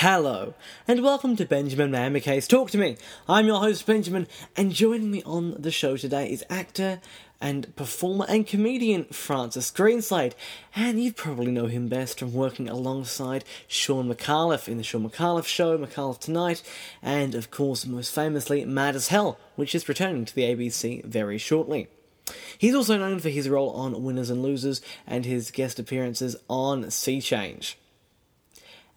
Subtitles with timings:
[0.00, 0.54] Hello,
[0.86, 2.96] and welcome to Benjamin Maio Mackay's Talk to Me.
[3.28, 7.00] I'm your host, Benjamin, and joining me on the show today is actor
[7.40, 10.34] and performer and comedian Francis Greenslade.
[10.76, 15.46] And you probably know him best from working alongside Shaun Micallef in The Shaun Micallef
[15.46, 16.62] Show, Micallef Tonight,
[17.02, 21.38] and of course, most famously, Mad as Hell, which is returning to the ABC very
[21.38, 21.88] shortly.
[22.56, 26.88] He's also known for his role on Winners and Losers and his guest appearances on
[26.92, 27.76] Sea Change.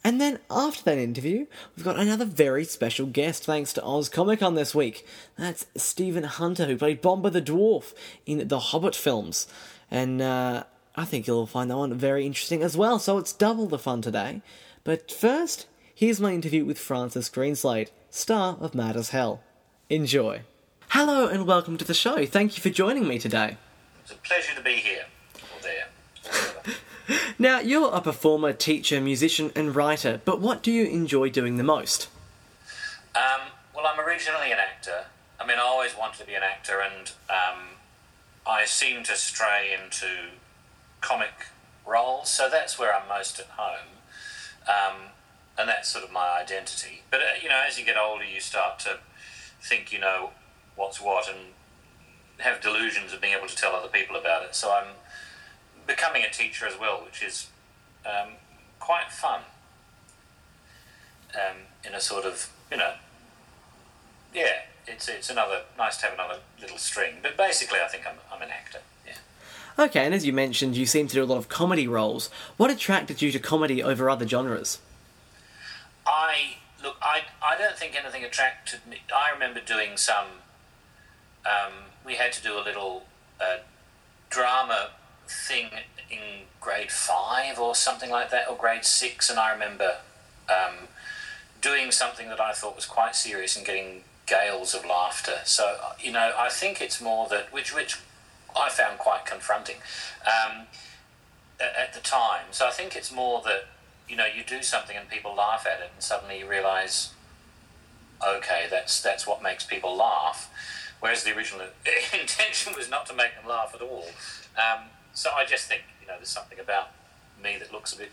[0.03, 4.39] And then after that interview, we've got another very special guest thanks to Oz Comic
[4.39, 5.05] Con this week.
[5.37, 7.93] That's Stephen Hunter, who played Bombur the Dwarf
[8.25, 9.47] in the Hobbit films.
[9.91, 10.63] And uh,
[10.95, 14.01] I think you'll find that one very interesting as well, so it's double the fun
[14.01, 14.41] today.
[14.83, 19.43] But first, here's my interview with Francis Greenslade, star of Mad as Hell.
[19.89, 20.41] Enjoy.
[20.89, 22.25] Hello and welcome to the show.
[22.25, 23.57] Thank you for joining me today.
[24.01, 25.05] It's a pleasure to be here.
[27.41, 31.63] Now, you're a performer, teacher, musician, and writer, but what do you enjoy doing the
[31.63, 32.07] most?
[33.15, 35.05] um, well, I'm originally an actor.
[35.39, 37.69] I mean, I always wanted to be an actor, and um,
[38.45, 40.05] I seem to stray into
[41.01, 41.47] comic
[41.83, 43.89] roles, so that's where I'm most at home.
[44.67, 44.97] Um,
[45.57, 47.01] and that's sort of my identity.
[47.09, 48.99] But, uh, you know, as you get older, you start to
[49.59, 50.29] think you know
[50.75, 51.39] what's what and
[52.37, 54.53] have delusions of being able to tell other people about it.
[54.53, 54.93] So I'm
[55.87, 57.47] becoming a teacher as well, which is
[58.05, 58.33] um,
[58.79, 59.41] quite fun.
[61.33, 62.93] Um, in a sort of, you know,
[64.33, 67.15] yeah, it's it's another nice to have another little string.
[67.21, 68.79] But basically, I think I'm I'm an actor.
[69.05, 69.13] Yeah.
[69.85, 72.29] Okay, and as you mentioned, you seem to do a lot of comedy roles.
[72.57, 74.79] What attracted you to comedy over other genres?
[76.05, 76.97] I look.
[77.01, 78.97] I I don't think anything attracted me.
[79.15, 80.27] I remember doing some.
[81.45, 81.73] Um,
[82.05, 83.05] we had to do a little
[83.39, 83.57] uh,
[84.29, 84.89] drama
[85.31, 85.69] thing
[86.09, 89.97] in grade five or something like that, or grade six, and I remember
[90.49, 90.87] um,
[91.61, 95.39] doing something that I thought was quite serious and getting gales of laughter.
[95.43, 97.99] So you know, I think it's more that which which
[98.55, 99.77] I found quite confronting
[100.25, 100.67] um,
[101.59, 102.45] at, at the time.
[102.51, 103.65] So I think it's more that
[104.07, 107.13] you know you do something and people laugh at it, and suddenly you realise,
[108.25, 110.49] okay, that's that's what makes people laugh.
[110.99, 111.65] Whereas the original
[112.13, 114.05] intention was not to make them laugh at all.
[114.55, 116.89] Um, so I just think you know there's something about
[117.41, 118.11] me that looks a bit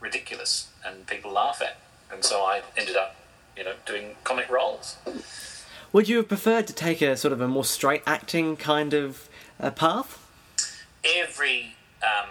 [0.00, 1.78] ridiculous and people laugh at,
[2.12, 3.16] and so I ended up
[3.56, 4.96] you know doing comic roles.
[5.92, 9.28] Would you have preferred to take a sort of a more straight acting kind of
[9.60, 10.20] uh, path?
[11.04, 12.30] every um,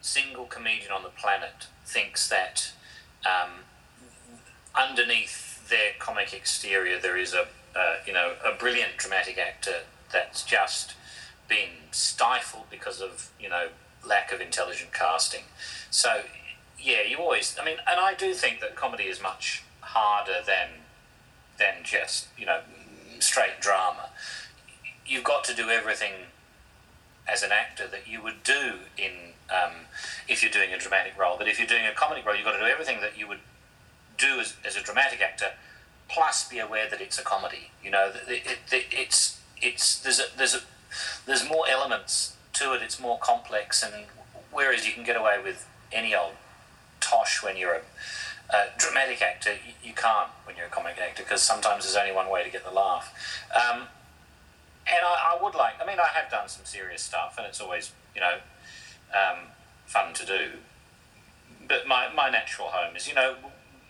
[0.00, 2.72] single comedian on the planet thinks that
[3.24, 3.50] um,
[4.74, 9.80] underneath their comic exterior there is a uh, you know a brilliant dramatic actor
[10.12, 10.94] that's just
[11.52, 13.68] been stifled because of you know
[14.06, 15.42] lack of intelligent casting.
[15.90, 16.22] So
[16.80, 20.68] yeah, you always I mean, and I do think that comedy is much harder than
[21.58, 22.60] than just you know
[23.18, 24.08] straight drama.
[25.06, 26.12] You've got to do everything
[27.28, 29.12] as an actor that you would do in
[29.50, 29.72] um,
[30.28, 31.36] if you're doing a dramatic role.
[31.36, 33.40] But if you're doing a comedy role, you've got to do everything that you would
[34.16, 35.52] do as, as a dramatic actor,
[36.08, 37.70] plus be aware that it's a comedy.
[37.84, 40.60] You know, it, it, it, it's it's there's a, there's a,
[41.26, 42.82] there's more elements to it.
[42.82, 44.06] It's more complex, and
[44.50, 46.32] whereas you can get away with any old
[47.00, 51.22] tosh when you're a, a dramatic actor, you, you can't when you're a comic actor
[51.22, 53.14] because sometimes there's only one way to get the laugh.
[53.54, 53.88] Um,
[54.86, 55.74] and I, I would like.
[55.80, 58.38] I mean, I have done some serious stuff, and it's always you know
[59.14, 59.38] um,
[59.86, 60.50] fun to do.
[61.68, 63.36] But my my natural home is you know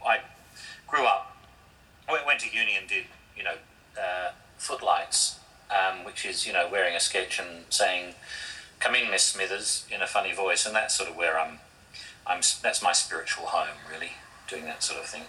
[0.07, 0.21] I
[0.87, 1.37] grew up,
[2.09, 3.05] went, went to uni and did
[3.37, 3.55] you know
[3.99, 5.39] uh, footlights,
[5.73, 8.15] um, which is you know wearing a sketch and saying
[8.81, 11.59] "Come in, Miss Smithers" in a funny voice, and that's sort of where I'm.
[12.25, 14.13] I'm that's my spiritual home, really,
[14.49, 15.23] doing that sort of thing.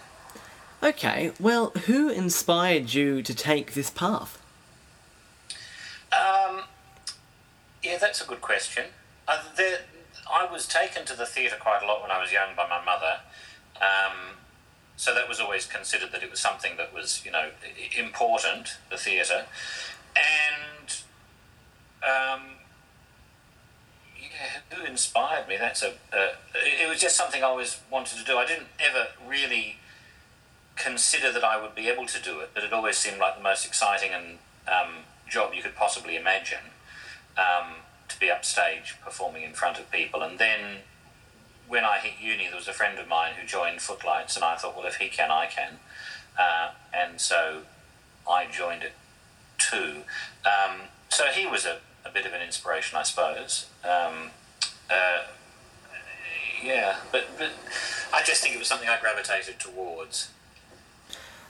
[0.82, 4.40] Okay, well, who inspired you to take this path?
[6.12, 6.64] Um,
[7.82, 8.84] yeah, that's a good question.
[9.26, 9.78] Uh, there,
[10.30, 12.84] I was taken to the theatre quite a lot when I was young by my
[12.84, 13.20] mother,
[13.80, 14.36] um,
[14.96, 17.50] so that was always considered that it was something that was, you know,
[17.98, 18.76] important.
[18.90, 19.46] The theatre,
[20.16, 20.96] and
[22.02, 22.42] um,
[24.18, 25.56] yeah, who inspired me?
[25.56, 25.90] That's a.
[26.12, 28.36] Uh, it was just something I always wanted to do.
[28.36, 29.76] I didn't ever really
[30.76, 33.42] consider that I would be able to do it, but it always seemed like the
[33.42, 36.72] most exciting and um, job you could possibly imagine
[37.38, 37.76] um,
[38.08, 40.22] to be upstage performing in front of people.
[40.22, 40.78] And then
[41.68, 44.56] when I hit uni, there was a friend of mine who joined Footlights, and I
[44.56, 45.78] thought, well, if he can, I can.
[46.38, 47.62] Uh, and so
[48.28, 48.92] I joined it
[49.58, 50.02] too.
[50.44, 53.66] Um, so he was a, a bit of an inspiration, I suppose.
[53.84, 54.30] Um,
[54.90, 55.22] uh,
[56.62, 57.50] yeah, but, but
[58.12, 60.30] I just think it was something I gravitated towards.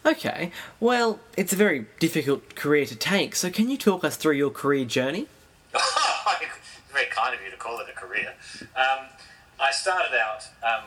[0.07, 4.35] Okay, well, it's a very difficult career to take, so can you talk us through
[4.35, 5.29] your career journey?
[6.95, 8.35] very kind of you to call it a career.
[8.77, 9.07] Um,
[9.61, 10.85] I started out, um,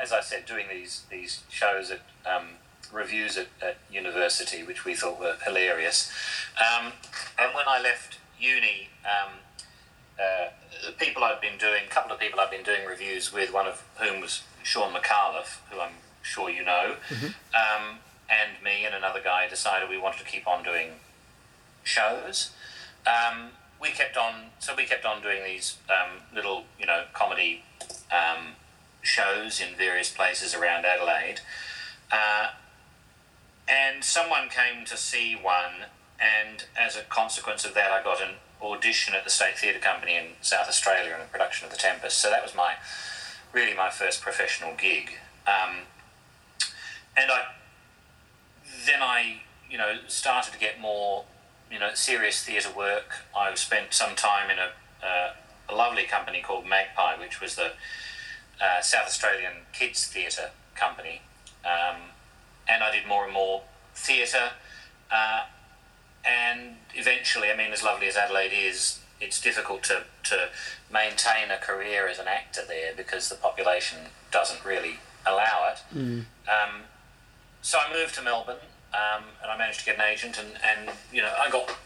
[0.00, 2.48] as I said, doing these these shows at um,
[2.92, 6.10] reviews at, at, university, which we thought were hilarious.
[6.58, 6.92] Um,
[7.38, 9.32] and when I left uni, um,
[10.18, 10.48] uh,
[10.84, 13.66] the people I'd been doing, a couple of people I'd been doing reviews with, one
[13.66, 15.92] of whom was Shaun Micallef, who I'm
[16.22, 17.26] sure you know, mm-hmm.
[17.26, 17.98] Um,
[18.28, 20.90] and me and another guy decided we wanted to keep on doing
[21.84, 22.50] shows.
[23.06, 23.50] Um,
[23.80, 27.62] we kept on, so we kept on doing these um, little, you know, comedy
[28.10, 28.54] um,
[29.02, 31.40] shows in various places around Adelaide.
[32.10, 32.48] Uh,
[33.68, 35.86] and someone came to see one,
[36.20, 40.16] and as a consequence of that, I got an audition at the State Theatre Company
[40.16, 42.18] in South Australia in a production of The Tempest.
[42.18, 42.74] So that was my
[43.52, 45.12] really my first professional gig.
[45.46, 45.86] Um,
[47.16, 47.44] and I
[48.86, 49.40] then I
[49.70, 51.24] you know started to get more
[51.70, 53.24] you know serious theatre work.
[53.36, 54.70] I spent some time in a,
[55.04, 55.32] uh,
[55.68, 57.72] a lovely company called Magpie, which was the
[58.60, 61.22] uh, South Australian kids theatre company,
[61.64, 61.96] um,
[62.68, 63.62] and I did more and more
[63.94, 64.50] theatre.
[65.10, 65.44] Uh,
[66.24, 70.48] and eventually, I mean, as lovely as Adelaide is, it's difficult to, to
[70.92, 73.98] maintain a career as an actor there because the population
[74.30, 75.96] doesn't really allow it.
[75.96, 76.24] Mm.
[76.48, 76.82] Um,
[77.62, 78.56] so I moved to Melbourne
[78.94, 81.76] um, and I managed to get an agent, and, and you know I got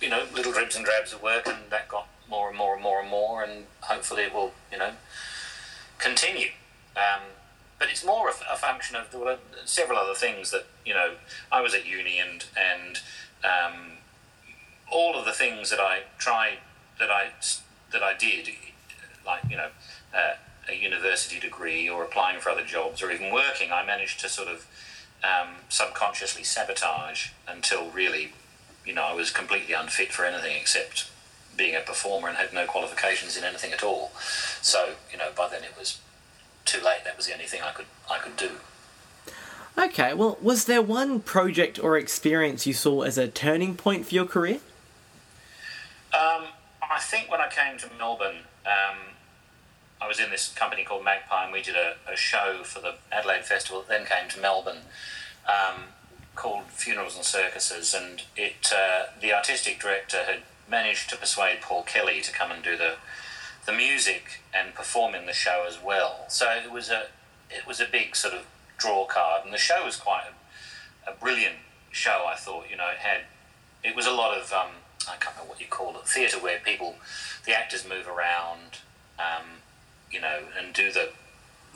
[0.00, 2.82] you know little dribs and drabs of work, and that got more and more and
[2.82, 4.92] more and more, and hopefully it will you know
[5.98, 6.48] continue.
[6.96, 7.22] Um,
[7.78, 11.14] but it's more a, a function of several other things that you know
[11.52, 12.98] I was at uni and and
[13.44, 13.92] um,
[14.90, 16.58] all of the things that I tried
[16.98, 17.30] that I
[17.92, 18.50] that I did,
[19.24, 19.68] like you know.
[20.14, 20.34] Uh,
[20.70, 24.48] a university degree or applying for other jobs or even working, I managed to sort
[24.48, 24.66] of
[25.24, 28.32] um, subconsciously sabotage until really,
[28.84, 31.10] you know, I was completely unfit for anything except
[31.56, 34.12] being a performer and had no qualifications in anything at all.
[34.62, 36.00] So, you know, by then it was
[36.68, 37.04] too late.
[37.04, 38.50] That was the only thing I could I could do.
[39.76, 44.14] Okay, well, was there one project or experience you saw as a turning point for
[44.14, 44.58] your career?
[46.12, 46.46] Um,
[46.82, 48.98] I think when I came to Melbourne, um,
[50.00, 52.96] I was in this company called Magpie, and we did a, a show for the
[53.12, 53.84] Adelaide Festival.
[53.88, 54.82] That then came to Melbourne,
[55.46, 55.82] um,
[56.34, 61.84] called Funerals and Circuses, and it uh, the artistic director had managed to persuade Paul
[61.84, 62.96] Kelly to come and do the
[63.66, 66.24] the music and performing the show as well.
[66.28, 67.06] So it was a
[67.50, 68.46] it was a big sort of
[68.76, 70.24] draw card, and the show was quite
[71.06, 71.56] a, a brilliant
[71.90, 72.26] show.
[72.28, 73.22] I thought, you know, it had
[73.82, 74.70] it was a lot of um,
[75.08, 76.96] I can't remember what you call it, theatre where people,
[77.44, 78.80] the actors move around.
[79.18, 79.62] Um,
[80.10, 81.10] you know, and do the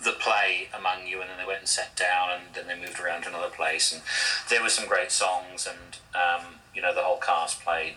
[0.02, 2.98] the play among you, and then they went and sat down, and then they moved
[2.98, 4.02] around to another place, and
[4.48, 7.94] there were some great songs, and um, you know, the whole cast played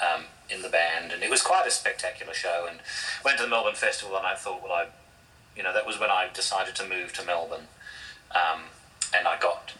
[0.00, 2.66] um, in the band, and it was quite a spectacular show.
[2.68, 2.80] And
[3.24, 4.86] went to the Melbourne Festival, and I thought, well, I,
[5.56, 7.68] you know, that was when I decided to move to Melbourne,
[8.34, 8.62] um,
[9.16, 9.72] and I got,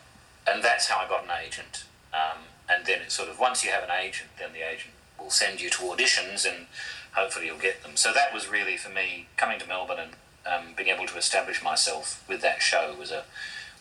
[0.47, 1.85] and that's how I got an agent.
[2.13, 5.31] Um, and then it sort of once you have an agent, then the agent will
[5.31, 6.67] send you to auditions and
[7.13, 7.93] hopefully you'll get them.
[7.97, 10.13] So that was really for me coming to Melbourne and
[10.47, 13.25] um, being able to establish myself with that show was a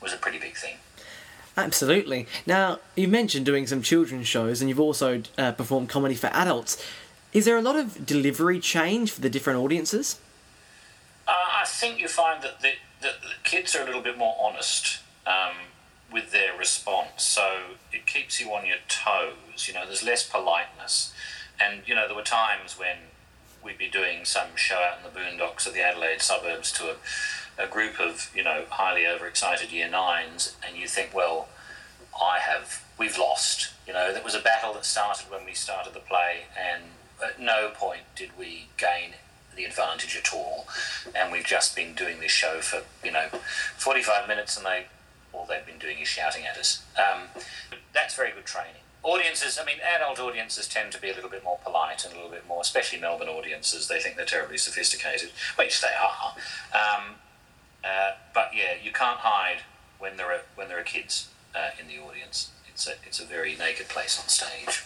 [0.01, 0.75] was a pretty big thing.
[1.57, 2.27] Absolutely.
[2.45, 6.83] Now you mentioned doing some children's shows, and you've also uh, performed comedy for adults.
[7.33, 10.19] Is there a lot of delivery change for the different audiences?
[11.27, 13.09] Uh, I think you find that the, the,
[13.43, 15.55] kids are a little bit more honest um,
[16.11, 17.57] with their response, so
[17.91, 19.67] it keeps you on your toes.
[19.67, 21.13] You know, there's less politeness,
[21.59, 22.97] and you know there were times when
[23.63, 26.95] we'd be doing some show out in the boondocks of the Adelaide suburbs to a,
[27.57, 31.47] a group of, you know, highly overexcited year nines, and you think, well,
[32.19, 33.73] I have, we've lost.
[33.87, 36.83] You know, there was a battle that started when we started the play, and
[37.23, 39.11] at no point did we gain
[39.55, 40.67] the advantage at all.
[41.15, 43.27] And we've just been doing this show for, you know,
[43.77, 44.87] 45 minutes, and they,
[45.31, 46.83] all they've been doing is shouting at us.
[46.97, 47.27] Um,
[47.93, 51.43] that's very good training audiences, I mean, adult audiences tend to be a little bit
[51.43, 53.87] more polite and a little bit more, especially Melbourne audiences.
[53.87, 56.33] They think they're terribly sophisticated, which they are.
[56.73, 57.15] Um,
[57.85, 59.61] uh, but yeah, you can't hide
[59.99, 62.51] when there are when there are kids uh, in the audience.
[62.67, 64.83] It's a it's a very naked place on stage.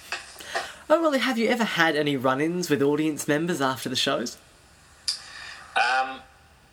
[0.90, 4.38] Oh well, have you ever had any run-ins with audience members after the shows?
[5.76, 6.22] Um,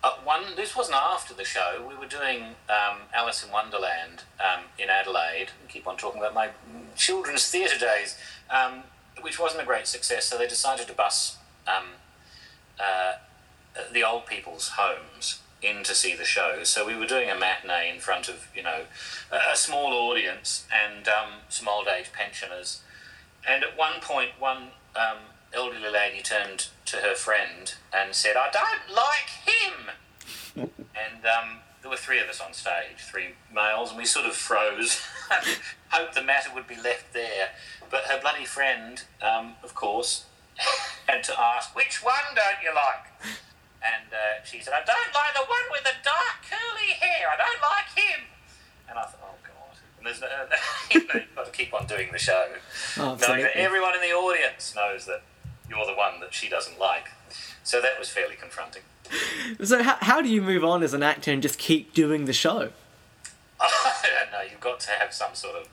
[0.03, 1.85] uh, one, this wasn't after the show.
[1.87, 5.49] We were doing um, Alice in Wonderland um, in Adelaide.
[5.63, 6.49] I keep on talking about my
[6.95, 8.17] children's theatre days,
[8.49, 8.83] um,
[9.21, 10.25] which wasn't a great success.
[10.25, 11.85] So they decided to bus um,
[12.79, 13.13] uh,
[13.91, 16.63] the old people's homes in to see the show.
[16.63, 18.83] So we were doing a matinee in front of you know
[19.31, 22.81] a, small audience and um, some old age pensioners.
[23.47, 25.17] And at one point, one um,
[25.53, 31.89] elderly lady turned to her friend and said, "I don't like him." and um, there
[31.89, 35.01] were three of us on stage, three males, and we sort of froze,
[35.89, 37.49] hoped the matter would be left there.
[37.89, 40.25] But her bloody friend, um, of course,
[41.07, 43.41] had to ask, "Which one don't you like?"
[43.81, 47.27] And uh, she said, I don't like the one with the dark curly hair.
[47.31, 48.25] I don't like him.
[48.89, 49.77] And I thought, oh, God.
[49.97, 50.27] And there's no,
[50.91, 52.47] you know, you've got to keep on doing the show.
[52.97, 55.21] Oh, Knowing that everyone in the audience knows that
[55.69, 57.11] you're the one that she doesn't like.
[57.63, 58.83] So that was fairly confronting.
[59.63, 62.33] So how, how do you move on as an actor and just keep doing the
[62.33, 62.71] show?
[63.59, 64.41] I don't know.
[64.49, 65.67] You've got to have some sort of,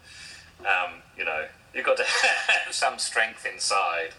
[0.60, 2.04] um, you know, you've got to
[2.64, 4.10] have some strength inside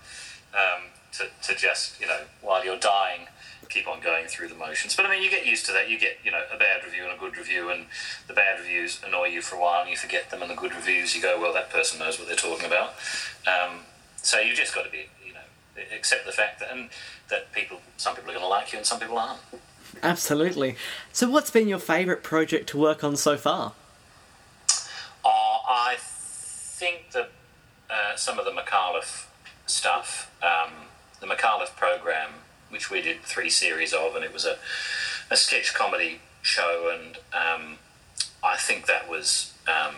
[0.54, 3.28] um, to, to just, you know, while you're dying,
[3.76, 4.96] keep on going through the motions.
[4.96, 5.90] But I mean, you get used to that.
[5.90, 7.86] You get, you know, a bad review and a good review, and
[8.28, 10.74] the bad reviews annoy you for a while, and you forget them, and the good
[10.74, 12.94] reviews, you go, well, that person knows what they're talking about.
[13.46, 13.82] Um,
[14.16, 15.40] so you just got to be, you know,
[15.96, 16.90] accept the fact that, and
[17.30, 19.42] that people, some people are going to like you, and some people aren't.
[20.02, 20.78] Absolutely.
[21.12, 23.74] So what's been your favourite project to work on so far?
[25.24, 27.30] Uh, I think that
[27.90, 29.26] uh, some of the Micallef
[29.66, 30.72] stuff, um,
[31.20, 32.32] the Micallef program,
[32.70, 34.58] which we did three series of, and it was a,
[35.32, 37.78] a sketch comedy show, and um,
[38.44, 39.96] I think that was, um,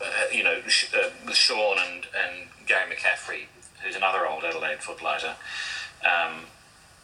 [0.00, 3.46] uh, you know, sh- uh, with Shaun and, and Gary McCaffrie,
[3.82, 5.34] who's another old Adelaide footlighter,
[6.04, 6.44] um,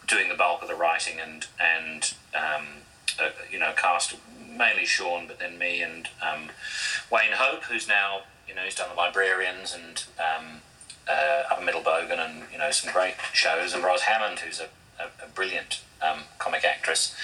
[0.07, 2.67] doing the bulk of the writing and and um,
[3.21, 4.17] uh, you know cast
[4.49, 6.51] mainly Shaun, but then me and um,
[7.11, 10.61] Wayne Hope, who's now you know he's done the Librarians and um,
[11.09, 14.69] uh, Upper Middle Bogan and you know some great shows, and Roz Hammond, who's a,
[14.99, 17.15] a, a brilliant um, comic actress,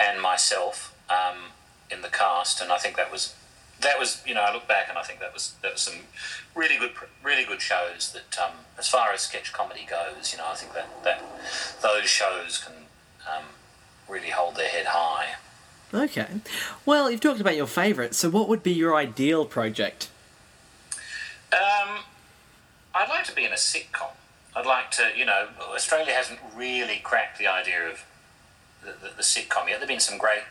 [0.00, 1.52] and myself um,
[1.90, 3.34] in the cast, and I think that was.
[3.82, 6.00] That was, you know, I look back and I think that was that was some
[6.54, 6.90] really good,
[7.22, 8.12] really good shows.
[8.12, 11.22] That, um, as far as sketch comedy goes, you know, I think that, that
[11.80, 12.74] those shows can
[13.26, 13.44] um,
[14.06, 15.36] really hold their head high.
[15.94, 16.26] Okay.
[16.84, 20.10] Well, you've talked about your favourite, so what would be your ideal project?
[21.50, 22.04] Um,
[22.94, 24.12] I'd like to be in a sitcom.
[24.54, 28.04] I'd like to, you know, Australia hasn't really cracked the idea of
[28.82, 29.78] the, the, the sitcom yet.
[29.78, 30.42] There've been some great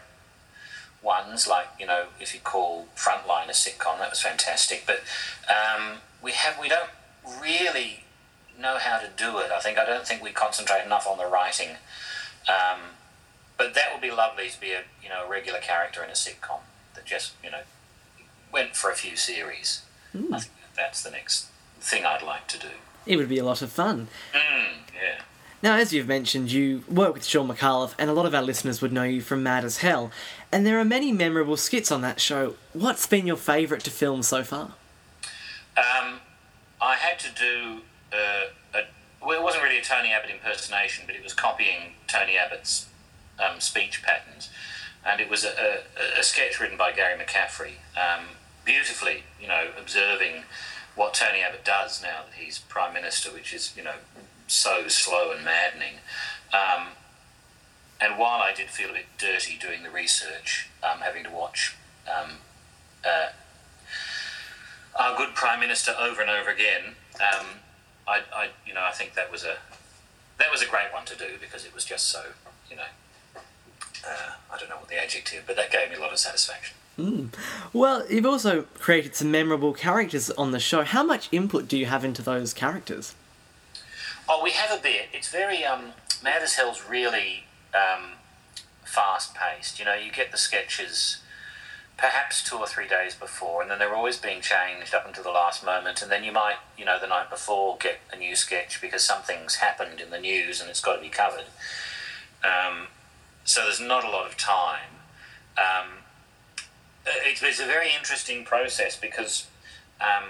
[1.01, 4.83] ones, like you know, if you call Frontline a sitcom, that was fantastic.
[4.85, 5.01] But
[5.49, 6.89] um, we have we don't
[7.41, 8.03] really
[8.59, 9.51] know how to do it.
[9.51, 11.69] I think I don't think we concentrate enough on the writing.
[12.47, 12.79] Um,
[13.57, 16.13] but that would be lovely to be a you know a regular character in a
[16.13, 16.59] sitcom
[16.95, 17.61] that just you know
[18.51, 19.83] went for a few series.
[20.33, 21.47] I think that's the next
[21.79, 22.67] thing I'd like to do.
[23.05, 24.07] It would be a lot of fun.
[24.33, 25.21] Mm, yeah.
[25.61, 28.81] Now, as you've mentioned, you work with Shaun Micallef, and a lot of our listeners
[28.81, 30.11] would know you from Mad as Hell,
[30.51, 32.55] and there are many memorable skits on that show.
[32.73, 34.73] What's been your favourite to film so far?
[35.75, 36.19] Um,
[36.81, 37.81] I had to do
[38.13, 38.81] uh, a,
[39.25, 42.87] well, it wasn't really a Tony Abbott impersonation, but it was copying Tony Abbott's
[43.37, 44.49] um, speech patterns,
[45.05, 45.81] and it was a,
[46.17, 48.25] a, a sketch written by Gary McCaffrie, um,
[48.63, 50.43] beautifully, you know, observing
[50.99, 53.95] what Tony Abbott does now that he's prime minister, which is you know
[54.47, 55.95] so slow and maddening.
[56.51, 56.87] Um,
[58.01, 61.77] and while I did feel a bit dirty doing the research, um, having to watch
[62.05, 62.31] um,
[63.05, 63.27] uh,
[64.99, 67.45] our good prime minister over and over again, um,
[68.05, 69.55] I, I, you know, I think that was a
[70.37, 72.23] that was a great one to do because it was just so,
[72.69, 72.91] you know,
[74.05, 76.75] uh, I don't know what the adjective, but that gave me a lot of satisfaction.
[77.73, 80.83] Well, you've also created some memorable characters on the show.
[80.83, 83.15] How much input do you have into those characters?
[84.27, 85.07] Oh, we have a bit.
[85.13, 88.11] It's very um, Mad as Hell's really um,
[88.83, 89.79] fast paced.
[89.79, 91.21] You know, you get the sketches
[91.99, 95.31] perhaps two or three days before, and then they're always being changed up until the
[95.31, 96.01] last moment.
[96.01, 99.55] And then you might, you know, the night before get a new sketch because something's
[99.55, 101.45] happened in the news and it's got to be covered.
[102.43, 102.87] Um,
[103.43, 104.91] so there's not a lot of time.
[105.57, 105.89] Um,
[107.25, 109.47] it's, it's a very interesting process because,
[110.01, 110.29] um,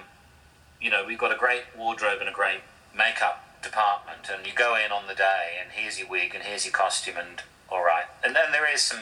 [0.81, 2.61] you know, we've got a great wardrobe and a great
[2.95, 6.65] makeup department, and you go in on the day, and here's your wig, and here's
[6.65, 8.05] your costume, and all right.
[8.23, 8.99] And then there is some,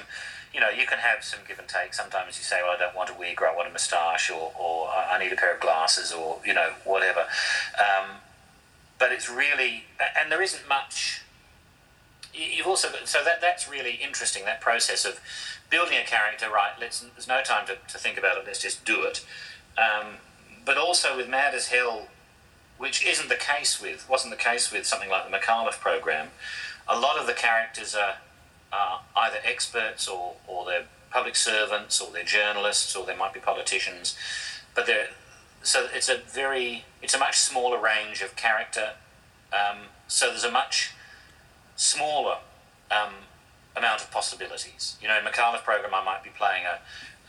[0.54, 1.94] you know, you can have some give and take.
[1.94, 4.52] Sometimes you say, well, I don't want a wig, or I want a moustache, or,
[4.60, 7.26] or I need a pair of glasses, or, you know, whatever.
[7.78, 8.18] Um,
[9.00, 9.84] but it's really,
[10.20, 11.22] and there isn't much
[12.38, 15.20] you've also so that that's really interesting that process of
[15.70, 18.86] building a character right let's there's no time to, to think about it let's just
[18.86, 19.26] do it
[19.78, 20.16] um,
[20.66, 22.08] but also with mad as hell
[22.78, 26.30] which isn't the case with wasn't the case with something like the Micallef program
[26.88, 28.16] a lot of the characters are
[28.72, 33.40] are either experts or, or they're public servants or they're journalists or they might be
[33.40, 34.18] politicians,
[34.76, 35.10] but they're
[35.64, 38.94] so it's a very it's a much smaller range of character.
[39.52, 40.94] Um, so there's a much
[41.76, 42.38] smaller
[42.92, 43.14] um,
[43.78, 44.98] amount of possibilities.
[45.02, 46.80] You know, in Micallef's program, I might be playing a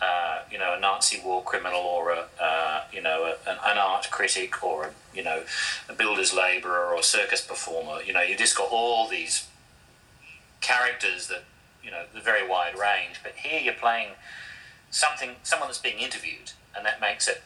[0.01, 3.79] uh, you know, a Nazi war criminal or a, uh, you know, a, an, an,
[3.79, 5.43] art critic or a, you know,
[5.89, 8.01] a builder's labourer or a circus performer.
[8.03, 9.49] You know, you've just got all these
[10.61, 11.43] characters that,
[11.83, 13.21] you know, the very wide range.
[13.25, 14.11] But here you're playing
[14.91, 17.43] something, someone that's being interviewed, and that makes it.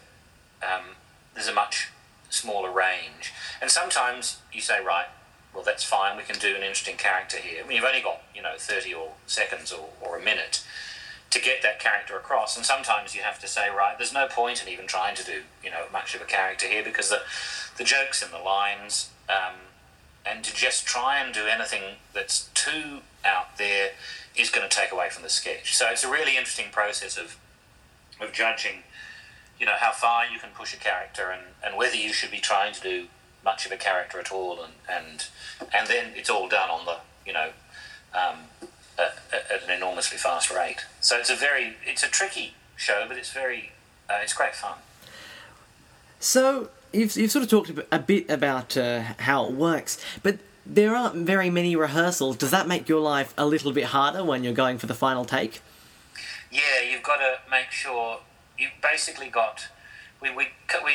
[0.62, 0.96] Um,
[1.34, 1.88] there's a much
[2.28, 3.32] smaller range,
[3.62, 5.06] and sometimes you say, right,
[5.54, 6.16] well, that's fine.
[6.16, 7.62] We can do an interesting character here.
[7.62, 10.64] I mean, you've only got you know thirty or seconds or, or a minute
[11.32, 12.56] to get that character across.
[12.56, 15.40] And sometimes you have to say, right, there's no point in even trying to do,
[15.64, 17.22] you know, much of a character here because the,
[17.78, 19.54] the jokes and the lines, um,
[20.26, 23.92] and to just try and do anything that's too out there
[24.36, 25.74] is going to take away from the sketch.
[25.74, 27.38] So it's a really interesting process of,
[28.20, 28.82] of judging,
[29.58, 32.40] you know, how far you can push a character and, and whether you should be
[32.40, 33.06] trying to do
[33.44, 34.62] much of a character at all.
[34.62, 35.26] And, and,
[35.74, 36.96] and then it's all done on the,
[37.26, 37.50] you know,
[38.14, 38.38] um,
[38.98, 40.84] at, at, an enormously fast rate.
[41.00, 43.72] So it's a very it's a tricky show, but it's very
[44.08, 44.78] uh, it's great fun.
[46.20, 50.94] So you've you've sort of talked a bit about uh, how it works, but there
[50.94, 52.36] aren't very many rehearsals.
[52.36, 55.24] Does that make your life a little bit harder when you're going for the final
[55.24, 55.60] take?
[56.50, 58.20] Yeah, you've got to make sure
[58.58, 59.68] you've basically got
[60.20, 60.48] we we
[60.84, 60.92] we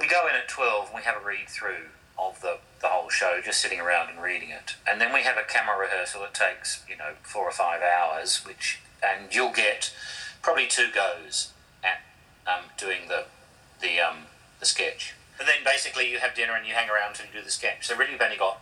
[0.00, 3.08] we go in at twelve and we have a read through of the, the whole
[3.08, 4.74] show, just sitting around and reading it.
[4.86, 8.44] And then we have a camera rehearsal that takes, you know, four or five hours,
[8.44, 9.94] which and you'll get
[10.42, 11.52] probably two goes
[11.82, 12.00] at
[12.46, 13.24] um, doing the
[13.80, 14.26] the um,
[14.58, 15.14] the sketch.
[15.38, 17.86] And then basically you have dinner and you hang around until you do the sketch.
[17.86, 18.60] So really you've only got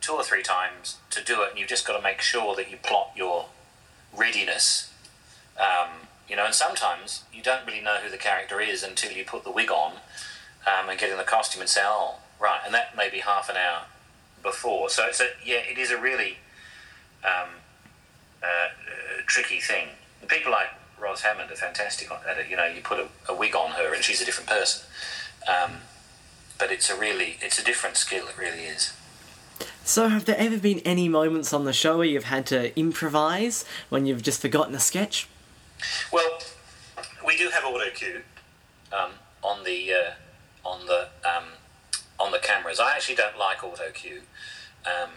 [0.00, 2.70] two or three times to do it, and you've just got to make sure that
[2.70, 3.46] you plot your
[4.16, 4.90] readiness.
[5.58, 9.24] Um, you know, and sometimes you don't really know who the character is until you
[9.24, 9.94] put the wig on
[10.66, 13.56] um, and getting the costume and say, "Oh, Right, and that may be half an
[13.56, 13.84] hour
[14.42, 14.90] before.
[14.90, 16.36] So it's a yeah, it is a really
[17.24, 17.48] um,
[18.42, 18.68] uh, uh,
[19.26, 19.88] tricky thing.
[20.28, 20.68] People like
[21.00, 22.50] Roz Hammond are fantastic at it.
[22.50, 24.86] You know, you put a, a wig on her and she's a different person.
[25.48, 25.76] Um,
[26.58, 28.26] but it's a really it's a different skill.
[28.26, 28.92] It really is.
[29.82, 33.64] So, have there ever been any moments on the show where you've had to improvise
[33.88, 35.28] when you've just forgotten a sketch?
[36.12, 36.40] Well,
[37.26, 38.20] we do have auto cue
[38.92, 40.10] um, on the uh,
[40.64, 41.44] on the um,
[42.18, 42.80] on the cameras.
[42.80, 44.22] I actually don't like auto cue
[44.86, 45.10] um,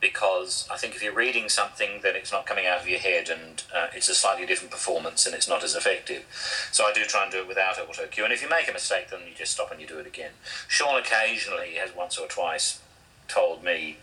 [0.00, 3.28] because I think if you're reading something, then it's not coming out of your head
[3.28, 6.24] and uh, it's a slightly different performance and it's not as effective.
[6.72, 8.24] So I do try and do it without auto cue.
[8.24, 10.32] And if you make a mistake, then you just stop and you do it again.
[10.68, 12.80] Shaun occasionally has once or twice
[13.28, 13.98] told me,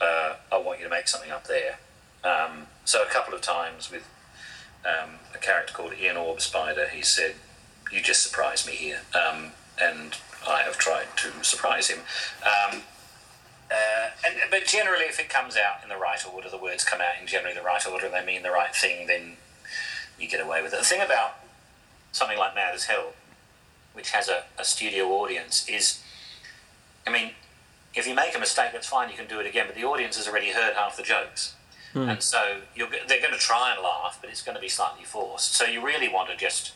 [0.00, 1.78] uh, I want you to make something up there.
[2.24, 4.08] Um, so a couple of times with
[4.84, 7.34] um, a character called Ian Orb Spider, he said,
[7.92, 9.00] You just surprised me here.
[9.14, 9.52] Um,
[9.82, 10.16] and
[10.48, 12.00] I have tried to surprise him.
[12.44, 12.82] Um,
[13.70, 17.00] uh, and, but generally, if it comes out in the right order, the words come
[17.00, 19.36] out in generally the right order, and they mean the right thing, then
[20.18, 20.78] you get away with it.
[20.78, 21.36] The thing about
[22.12, 23.12] something like Mad as Hell,
[23.92, 26.02] which has a, a studio audience, is,
[27.06, 27.32] I mean,
[27.94, 30.16] if you make a mistake, that's fine, you can do it again, but the audience
[30.16, 31.54] has already heard half the jokes.
[31.92, 32.08] Hmm.
[32.08, 35.54] And so they're going to try and laugh, but it's going to be slightly forced.
[35.54, 36.72] So you really want to just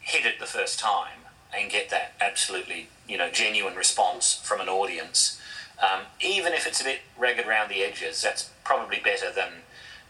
[0.00, 1.20] hit it the first time
[1.56, 5.40] and get that absolutely you know genuine response from an audience,
[5.82, 8.22] um, even if it's a bit ragged around the edges.
[8.22, 9.48] That's probably better than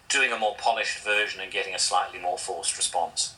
[0.08, 3.34] doing a more polished version and getting a slightly more forced response.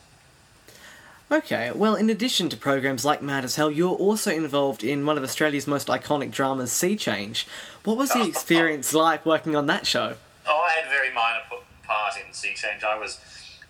[1.32, 5.16] Okay, well, in addition to programs like Mad as Hell, you're also involved in one
[5.16, 7.46] of Australia's most iconic dramas, Sea Change.
[7.84, 10.16] What was the experience like working on that show?
[10.46, 11.40] Oh, I had a very minor
[11.84, 12.84] part in Sea Change.
[12.84, 13.18] I was,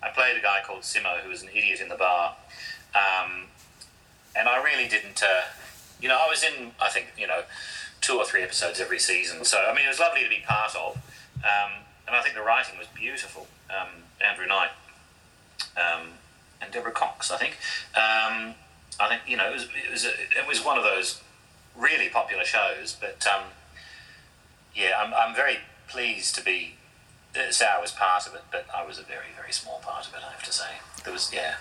[0.01, 2.35] I played a guy called Simo, who was an idiot in the bar,
[2.95, 3.45] um,
[4.35, 5.21] and I really didn't.
[5.21, 5.43] Uh,
[6.01, 7.41] you know, I was in I think you know
[8.01, 10.75] two or three episodes every season, so I mean it was lovely to be part
[10.75, 10.95] of,
[11.37, 11.71] um,
[12.07, 13.47] and I think the writing was beautiful.
[13.69, 14.69] Um, Andrew Knight
[15.77, 16.07] um,
[16.61, 17.57] and Deborah Cox, I think.
[17.95, 18.55] Um,
[18.99, 21.21] I think you know it was it was, a, it was one of those
[21.75, 23.45] really popular shows, but um,
[24.75, 26.75] yeah, I'm I'm very pleased to be.
[27.49, 30.13] Say I was part of it, but I was a very, very small part of
[30.13, 30.19] it.
[30.23, 30.69] I have to say,
[31.03, 31.55] there was, yeah,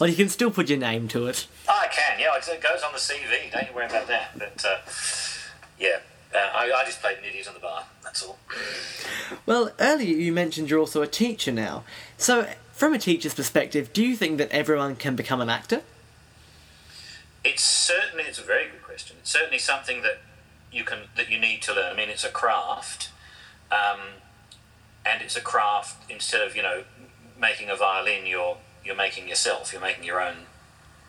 [0.00, 1.46] well, you can still put your name to it.
[1.68, 2.34] Oh, I can, yeah.
[2.34, 3.52] It goes on the CV.
[3.52, 4.30] Don't you worry about that.
[4.36, 4.78] But uh,
[5.78, 5.98] yeah,
[6.34, 7.84] uh, I, I, just played an idiot on the bar.
[8.02, 8.38] That's all.
[9.44, 11.84] Well, earlier you mentioned you're also a teacher now.
[12.16, 15.82] So, from a teacher's perspective, do you think that everyone can become an actor?
[17.44, 19.16] It's certainly it's a very good question.
[19.20, 20.22] It's certainly something that
[20.72, 21.92] you can that you need to learn.
[21.92, 23.10] I mean, it's a craft.
[23.70, 24.00] Um,
[25.04, 26.10] and it's a craft.
[26.10, 26.84] Instead of you know
[27.38, 29.72] making a violin, you're you're making yourself.
[29.72, 30.46] You're making your own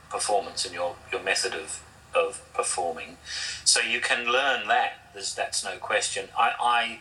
[0.10, 3.18] performance and your your method of of performing.
[3.64, 4.94] So you can learn that.
[5.14, 6.28] There's, that's no question.
[6.38, 7.00] I, I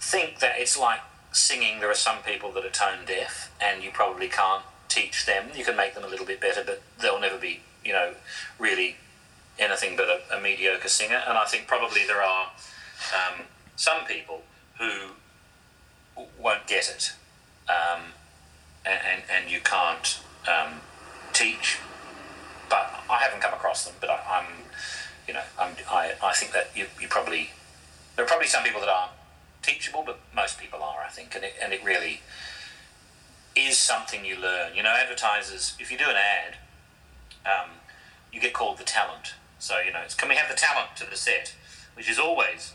[0.00, 1.00] think that it's like
[1.32, 1.80] singing.
[1.80, 5.50] There are some people that are tone deaf, and you probably can't teach them.
[5.54, 8.14] You can make them a little bit better, but they'll never be, you know,
[8.58, 8.96] really
[9.58, 11.22] anything but a, a mediocre singer.
[11.26, 12.50] And I think probably there are
[13.14, 13.42] um,
[13.74, 14.42] some people
[14.78, 15.10] who
[16.38, 17.12] won't get it,
[17.68, 18.12] um,
[18.86, 20.80] and, and, and you can't um,
[21.32, 21.78] teach.
[22.68, 23.94] But I haven't come across them.
[24.00, 24.46] But I, am
[25.28, 27.50] you know, I'm, I I think that you, you probably
[28.14, 29.12] there are probably some people that aren't
[29.62, 32.20] teachable, but most people are, I think, and it and it really
[33.54, 34.74] is something you learn.
[34.74, 36.56] You know, advertisers, if you do an ad,
[37.44, 37.70] um,
[38.32, 39.34] you get called the talent.
[39.58, 41.54] So you know, it's can we have the talent to the set,
[41.94, 42.72] which is always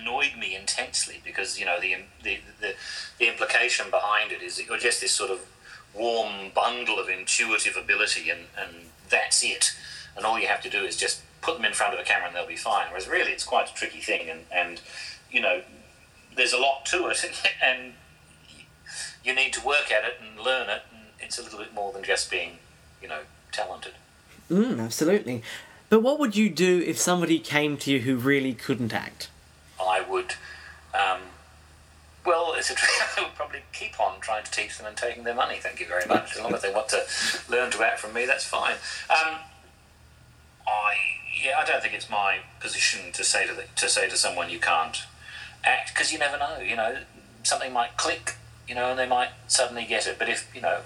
[0.00, 2.74] annoyed me intensely because you know the the the,
[3.18, 5.40] the implication behind it is that you're just this sort of
[5.94, 9.72] warm bundle of intuitive ability, and and that's it.
[10.16, 12.28] And all you have to do is just put them in front of a camera
[12.28, 12.86] and they'll be fine.
[12.88, 14.80] Whereas really, it's quite a tricky thing, and and
[15.30, 15.62] you know,
[16.36, 17.24] there's a lot to it,
[17.62, 17.94] and
[19.24, 21.92] you need to work at it and learn it, and it's a little bit more
[21.92, 22.58] than just being,
[23.00, 23.20] you know,
[23.52, 23.94] talented.
[24.50, 25.42] Mm, absolutely.
[25.88, 29.28] But what would you do if somebody came to you who really couldn't act?
[29.86, 30.34] I would,
[30.94, 31.20] um,
[32.24, 32.74] well, it's a
[33.20, 35.56] I would probably keep on trying to teach them and taking their money.
[35.60, 36.34] Thank you very much.
[36.34, 37.04] As long as they want to
[37.48, 38.76] learn to act from me, that's fine.
[39.10, 39.40] Um,
[40.66, 40.94] I
[41.42, 44.50] yeah, I don't think it's my position to say to the, to say to someone
[44.50, 45.04] you can't
[45.64, 46.58] act because you never know.
[46.58, 46.98] You know,
[47.42, 48.36] something might click.
[48.68, 50.18] You know, and they might suddenly get it.
[50.18, 50.78] But if you know,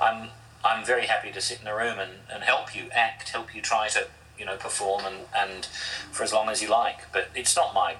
[0.00, 0.30] I'm
[0.64, 3.60] I'm very happy to sit in a room and, and help you act, help you
[3.60, 4.06] try to
[4.38, 5.66] you know perform and, and
[6.10, 7.12] for as long as you like.
[7.12, 7.96] But it's not my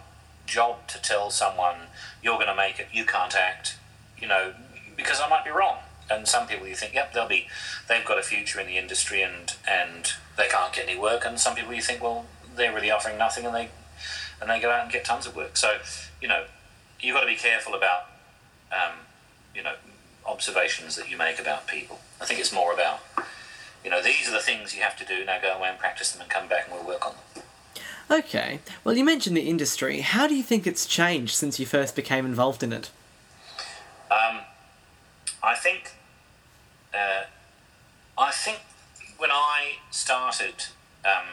[0.46, 1.76] job to tell someone
[2.22, 3.76] you're going to make it, you can't act.
[4.18, 4.54] You know,
[4.96, 5.78] because I might be wrong.
[6.08, 7.48] And some people you think, yep, they'll be,
[7.88, 11.24] they've got a future in the industry and and they can't get any work.
[11.26, 13.70] And some people you think, well, they're really offering nothing and they
[14.40, 15.56] and they go out and get tons of work.
[15.56, 15.78] So,
[16.20, 16.44] you know,
[17.00, 18.06] you've got to be careful about,
[18.70, 18.92] um,
[19.54, 19.74] you know,
[20.26, 21.98] observations that you make about people.
[22.20, 23.00] I think it's more about,
[23.84, 25.24] you know, these are the things you have to do.
[25.24, 27.44] Now go away and practice them and come back and we'll work on them.
[28.10, 28.60] Okay.
[28.84, 30.00] Well, you mentioned the industry.
[30.00, 32.90] How do you think it's changed since you first became involved in it?
[34.10, 34.40] Um,
[35.42, 35.92] I think.
[36.94, 37.24] Uh,
[38.18, 38.60] I think
[39.18, 40.66] when I started
[41.04, 41.26] um,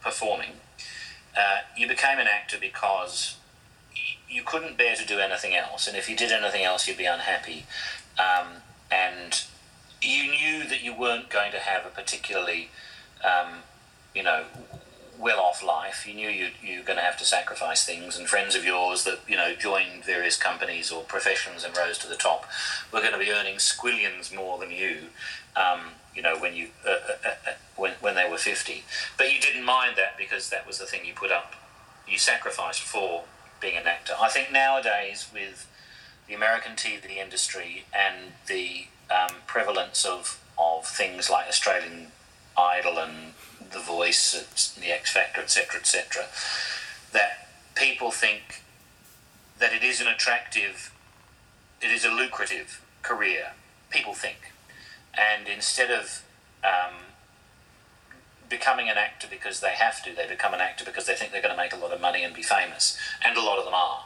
[0.00, 0.52] performing,
[1.36, 3.36] uh, you became an actor because
[4.30, 7.04] you couldn't bear to do anything else, and if you did anything else, you'd be
[7.04, 7.66] unhappy.
[8.18, 9.44] Um, and
[10.00, 12.70] you knew that you weren't going to have a particularly,
[13.22, 13.58] um,
[14.14, 14.44] you know,
[15.18, 16.06] well-off life.
[16.06, 19.04] You knew you you were going to have to sacrifice things, and friends of yours
[19.04, 22.46] that you know joined various companies or professions and rose to the top
[22.92, 25.08] were going to be earning squillions more than you.
[25.56, 28.84] Um, you know when you uh, uh, uh, uh, when when they were fifty,
[29.16, 31.54] but you didn't mind that because that was the thing you put up,
[32.06, 33.24] you sacrificed for
[33.60, 34.14] being an actor.
[34.20, 35.68] I think nowadays with
[36.28, 42.08] the American TV industry and the um, prevalence of of things like Australian
[42.56, 43.34] Idol and
[43.72, 46.26] The Voice, The X Factor, etc., etc.,
[47.12, 48.62] that people think
[49.58, 50.92] that it is an attractive,
[51.80, 53.52] it is a lucrative career.
[53.90, 54.52] People think,
[55.14, 56.22] and instead of
[56.64, 56.94] um,
[58.48, 61.42] becoming an actor because they have to, they become an actor because they think they're
[61.42, 63.74] going to make a lot of money and be famous, and a lot of them
[63.74, 64.04] are.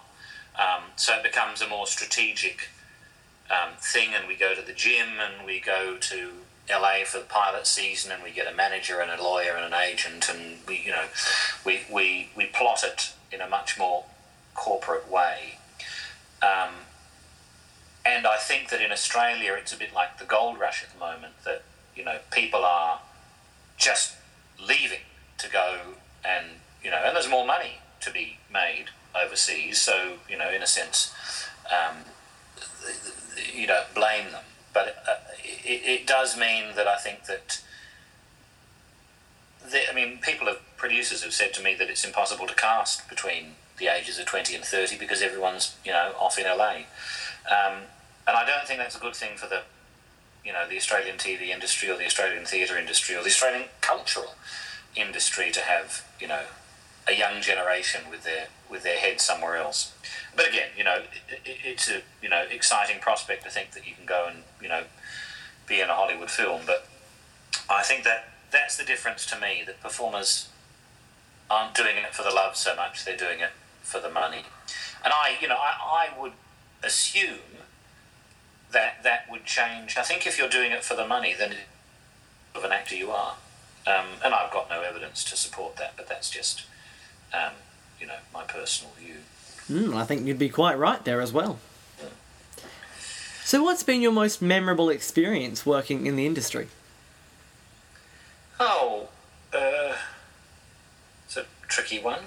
[0.59, 2.69] Um, so it becomes a more strategic
[3.51, 6.31] um, thing, and we go to the gym and we go to
[6.71, 9.81] LA for the pilot season, and we get a manager and a lawyer and an
[9.81, 11.05] agent, and we, you know,
[11.65, 14.05] we we, we plot it in a much more
[14.55, 15.59] corporate way.
[16.43, 16.75] Um,
[18.05, 20.99] and I think that in Australia, it's a bit like the gold rush at the
[20.99, 21.35] moment.
[21.45, 21.63] That
[21.95, 23.01] you know, people are
[23.77, 24.17] just
[24.61, 25.01] leaving
[25.39, 25.79] to go
[26.25, 26.47] and
[26.83, 29.81] you know, and there's more money to be made overseas.
[29.81, 31.13] So you know, in a sense,
[31.71, 31.97] um,
[33.53, 34.45] you don't blame them,
[34.77, 35.15] but uh,
[35.65, 37.63] it, it, does mean that I think that.
[39.91, 43.55] I mean, people have producers have said to me that it's impossible to cast between
[43.79, 46.85] the ages of twenty and thirty because everyone's you know off in LA,
[47.51, 47.89] um,
[48.29, 49.63] and I don't think that's a good thing for the
[50.45, 54.35] you know the Australian TV industry or the Australian theatre industry or the Australian cultural
[54.95, 56.43] industry to have you know
[57.09, 59.93] a young generation with their with their head somewhere else.
[60.35, 63.95] But again, you know, it, it's a you know exciting prospect to think that you
[63.95, 64.85] can go and you know
[65.67, 66.63] be in a Hollywood film.
[66.67, 66.89] But
[67.69, 70.49] I think that that's the difference to me that performers
[71.51, 73.51] aren't doing it for the love so much; they're doing it
[73.83, 74.43] for the money.
[75.05, 76.33] And I, you know, I, I would
[76.83, 77.39] assume
[78.73, 79.97] that that would change.
[79.97, 81.55] I think if you're doing it for the money, then
[82.55, 83.37] of an actor you are.
[83.87, 86.65] Um, and I've got no evidence to support that, but that's just,
[87.33, 87.53] um,
[88.01, 89.17] you know, my personal view.
[89.71, 91.59] Mm, I think you'd be quite right there as well.
[93.47, 96.67] So, what's been your most memorable experience working in the industry?
[98.59, 99.09] Oh,
[99.53, 99.95] uh,
[101.25, 102.19] it's a tricky one.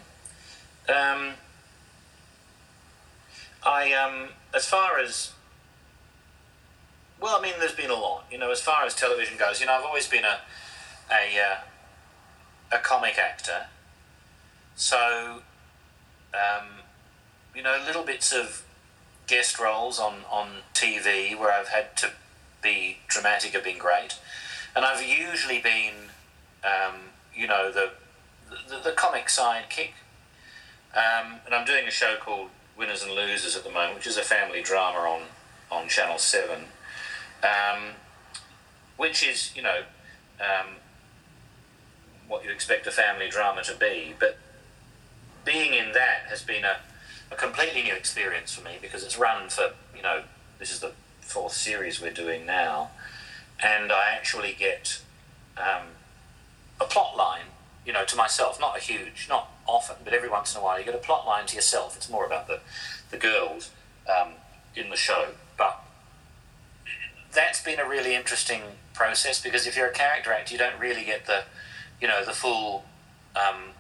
[0.88, 1.32] Um,
[3.66, 5.34] I, um, as far as,
[7.20, 8.24] well, I mean, there's been a lot.
[8.32, 10.40] You know, as far as television goes, you know, I've always been a,
[11.12, 13.66] a, uh, a comic actor.
[14.80, 15.42] So,
[16.34, 16.68] um,
[17.54, 18.64] you know, little bits of
[19.28, 22.12] guest roles on, on TV where I've had to
[22.64, 24.18] be dramatic have been great.
[24.74, 26.12] And I've usually been,
[26.64, 26.96] um,
[27.36, 27.92] you know, the,
[28.70, 29.92] the, the comic sidekick.
[30.96, 34.16] Um, and I'm doing a show called Winners and Losers at the moment, which is
[34.16, 35.24] a family drama on,
[35.70, 36.58] on Channel 7,
[37.44, 37.80] um,
[38.96, 39.82] which is, you know,
[40.40, 40.76] um,
[42.30, 44.14] what you expect a family drama to be.
[44.18, 44.38] But
[45.50, 46.78] being in that has been a,
[47.32, 50.22] a completely new experience for me because it's run for, you know,
[50.60, 52.92] this is the fourth series we're doing now.
[53.62, 55.02] And I actually get
[55.58, 55.88] um,
[56.80, 57.48] a plot line,
[57.84, 60.78] you know, to myself, not a huge, not often, but every once in a while
[60.78, 61.98] you get a plot line to yourself.
[61.98, 62.60] It's more about the,
[63.10, 63.72] the girls
[64.08, 64.34] um,
[64.76, 65.30] in the show.
[65.58, 65.82] But
[67.34, 68.62] that's been a really interesting
[68.94, 71.44] process because if you're a character actor, you don't really get the,
[72.00, 72.86] you know, the full
[73.36, 73.74] um,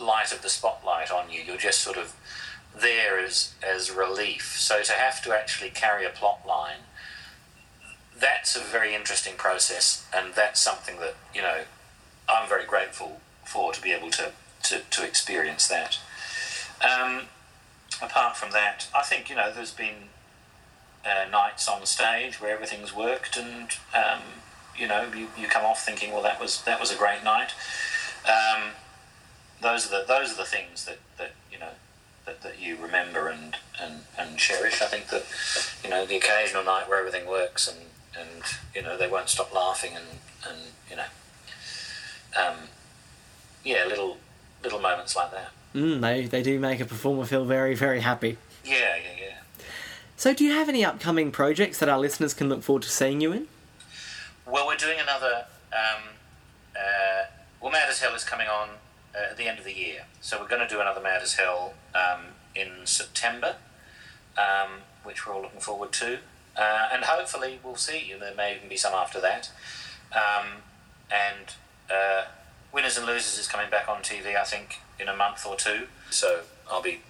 [0.00, 1.42] light of the spotlight on you.
[1.42, 2.14] You're just sort of
[2.80, 4.56] there as as relief.
[4.58, 6.82] So to have to actually carry a plot line,
[8.18, 11.62] that's a very interesting process, and that's something that you know
[12.28, 14.32] I'm very grateful for to be able to
[14.64, 15.98] to, to experience that.
[16.82, 17.22] Um,
[18.02, 20.10] apart from that, I think you know there's been
[21.04, 24.22] uh, nights on stage where everything's worked, and um,
[24.76, 27.52] you know you, you come off thinking, well, that was that was a great night.
[28.26, 28.72] Um,
[29.60, 31.70] those are the those are the things that, that you know
[32.26, 34.82] that, that you remember and, and, and cherish.
[34.82, 35.24] I think that
[35.82, 37.78] you know the occasional night where everything works and,
[38.18, 38.42] and
[38.74, 40.06] you know they won't stop laughing and,
[40.48, 40.58] and
[40.90, 41.04] you know
[42.38, 42.56] um,
[43.64, 44.18] yeah little
[44.62, 45.50] little moments like that.
[45.74, 48.36] Mm, they they do make a performer feel very very happy.
[48.64, 49.64] Yeah, yeah, yeah.
[50.16, 53.20] So, do you have any upcoming projects that our listeners can look forward to seeing
[53.20, 53.46] you in?
[54.46, 55.44] Well, we're doing another.
[55.72, 56.02] Um,
[56.74, 57.26] uh,
[57.60, 58.68] well, Mad as Hell is coming on
[59.18, 61.34] uh, at the end of the year, so we're going to do another Mad as
[61.34, 63.56] Hell um, in September,
[64.36, 66.18] um, which we're all looking forward to,
[66.56, 68.04] uh, and hopefully we'll see.
[68.06, 68.18] You.
[68.18, 69.50] There may even be some after that,
[70.12, 70.62] um,
[71.10, 71.54] and
[71.90, 72.24] uh,
[72.72, 75.88] Winners and Losers is coming back on TV, I think, in a month or two.
[76.10, 77.00] So I'll be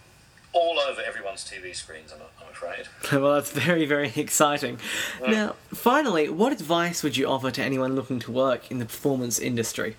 [0.52, 2.86] all over everyone's TV screens, I'm, I'm afraid.
[3.12, 4.78] well, that's very, very exciting.
[5.20, 9.38] Now, finally, what advice would you offer to anyone looking to work in the performance
[9.38, 9.96] industry?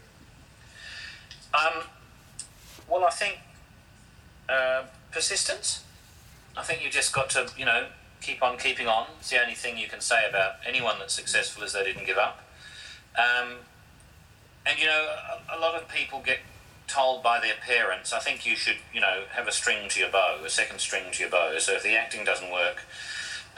[1.54, 1.84] Um,
[2.90, 3.40] well, I think
[4.48, 5.84] uh, persistence.
[6.58, 7.88] I think you just got to, you know,
[8.22, 9.08] keep on keeping on.
[9.20, 12.18] It's the only thing you can say about anyone that's successful is they didn't give
[12.18, 12.44] up.
[13.18, 13.58] Um,
[14.66, 15.16] and you know,
[15.50, 16.40] a, a lot of people get
[16.88, 20.10] told by their parents, I think you should, you know, have a string to your
[20.10, 21.56] bow, a second string to your bow.
[21.60, 22.84] So if the acting doesn't work,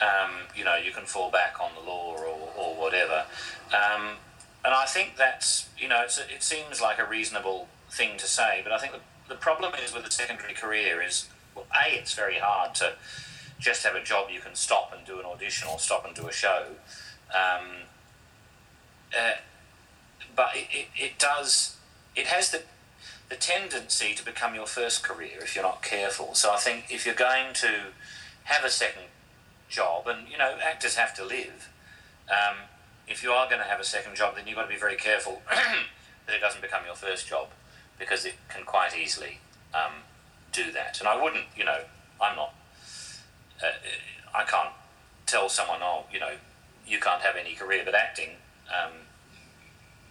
[0.01, 3.25] um, you know, you can fall back on the law or, or whatever.
[3.67, 4.17] Um,
[4.63, 8.73] and I think that's, you know, it seems like a reasonable thing to say, but
[8.73, 8.99] I think the,
[9.31, 12.93] the problem is with a secondary career is, well, A, it's very hard to
[13.59, 16.27] just have a job you can stop and do an audition or stop and do
[16.27, 16.65] a show.
[17.33, 17.87] Um,
[19.17, 19.35] uh,
[20.35, 21.77] but it, it, it does,
[22.15, 22.63] it has the
[23.29, 26.35] the tendency to become your first career if you're not careful.
[26.35, 27.93] So I think if you're going to
[28.43, 29.05] have a second
[29.69, 31.69] job, and you know, actors have to live.
[32.29, 32.57] Um,
[33.07, 34.97] if you are going to have a second job, then you've got to be very
[34.97, 37.47] careful that it doesn't become your first job
[38.01, 39.37] because it can quite easily
[39.75, 39.91] um,
[40.51, 40.99] do that.
[40.99, 41.81] And I wouldn't, you know,
[42.19, 42.55] I'm not,
[43.63, 43.67] uh,
[44.33, 44.73] I can't
[45.27, 46.31] tell someone, oh, you know,
[46.87, 48.31] you can't have any career but acting.
[48.67, 48.91] Um,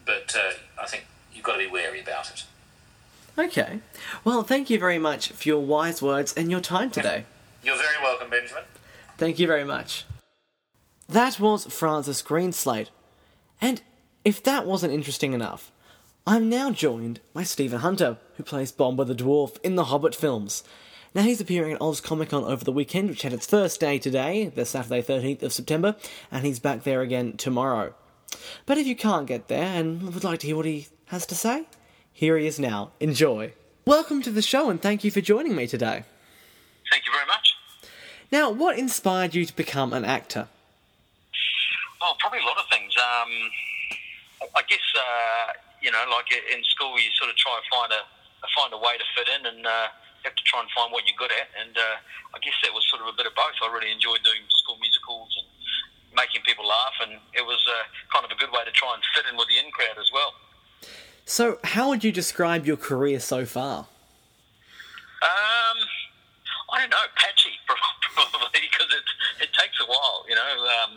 [0.06, 2.44] but uh, I think you've got to be wary about it.
[3.36, 3.80] Okay.
[4.22, 7.24] Well, thank you very much for your wise words and your time today.
[7.64, 8.64] You're very welcome, Benjamin.
[9.18, 10.04] Thank you very much.
[11.08, 12.88] That was Francis Greenslade.
[13.60, 13.82] And
[14.24, 15.72] if that wasn't interesting enough,
[16.26, 20.62] I'm now joined by Stephen Hunter, who plays Bombur the Dwarf in the Hobbit films.
[21.14, 23.98] Now, he's appearing at Oz Comic Con over the weekend, which had its first day
[23.98, 25.96] today, the Saturday 13th of September,
[26.30, 27.94] and he's back there again tomorrow.
[28.66, 31.34] But if you can't get there and would like to hear what he has to
[31.34, 31.64] say,
[32.12, 32.92] here he is now.
[33.00, 33.54] Enjoy.
[33.86, 36.04] Welcome to the show, and thank you for joining me today.
[36.90, 37.56] Thank you very much.
[38.30, 40.46] Now, what inspired you to become an actor?
[42.02, 42.94] Oh, probably a lot of things.
[42.96, 43.50] Um,
[44.54, 48.02] I guess uh, you know, like in school, you sort of try and find a
[48.56, 49.88] find a way to fit in, and uh,
[50.24, 51.48] have to try and find what you're good at.
[51.56, 51.96] And uh,
[52.36, 53.56] I guess that was sort of a bit of both.
[53.60, 55.48] I really enjoyed doing school musicals and
[56.16, 59.02] making people laugh, and it was uh, kind of a good way to try and
[59.14, 60.32] fit in with the in crowd as well.
[61.24, 63.86] So, how would you describe your career so far?
[65.20, 65.78] Um,
[66.72, 69.06] I don't know, patchy probably because it
[69.44, 70.24] it takes a while.
[70.28, 70.50] You know,
[70.82, 70.92] um,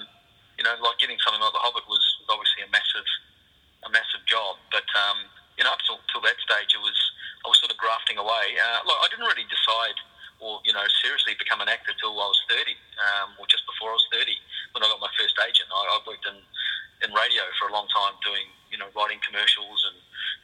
[0.57, 3.07] you know, like getting something like The Hobbit was, was obviously a massive
[3.85, 6.97] a massive job, but um, you know, up till, till that stage, it was
[7.43, 8.55] I was sort of grafting away.
[8.55, 9.99] Uh, look, I didn't really decide
[10.43, 13.95] or you know seriously become an actor till I was 30, um, or just before
[13.95, 14.35] I was 30
[14.75, 15.71] when I got my first agent.
[15.71, 16.37] I, I worked in
[17.07, 19.97] in radio for a long time, doing you know writing commercials and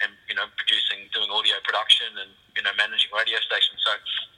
[0.07, 3.83] and you know producing, doing audio production, and you know managing radio stations.
[3.83, 3.91] So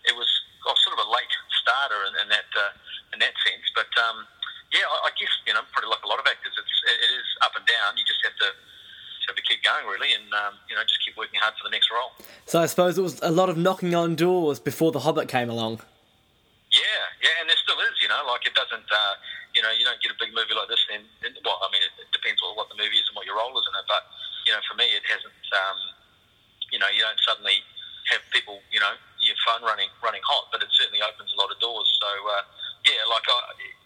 [0.09, 0.29] it was,
[0.65, 2.73] I was sort of a late starter in, in that uh,
[3.13, 3.91] in that sense, but.
[4.01, 4.25] Um,
[4.71, 7.27] yeah, I, I guess you know, pretty like a lot of actors, it's it, is
[7.43, 7.99] up and down.
[7.99, 8.55] You just have to
[9.27, 11.73] have to keep going, really, and um, you know, just keep working hard for the
[11.73, 12.11] next role.
[12.45, 15.49] So I suppose it was a lot of knocking on doors before The Hobbit came
[15.49, 15.81] along.
[16.71, 17.95] Yeah, yeah, and there still is.
[18.01, 18.87] You know, like it doesn't.
[18.87, 19.13] Uh,
[19.51, 20.79] you know, you don't get a big movie like this.
[20.87, 21.03] Then,
[21.43, 23.51] well, I mean, it, it depends on what the movie is and what your role
[23.59, 23.87] is in it.
[23.87, 24.07] But
[24.47, 25.43] you know, for me, it hasn't.
[25.51, 25.79] Um,
[26.71, 27.59] you know, you don't suddenly
[28.15, 28.63] have people.
[28.71, 31.87] You know, your phone running running hot, but it certainly opens a lot of doors.
[31.99, 32.09] So.
[32.09, 32.43] Uh,
[32.85, 33.37] yeah, like I,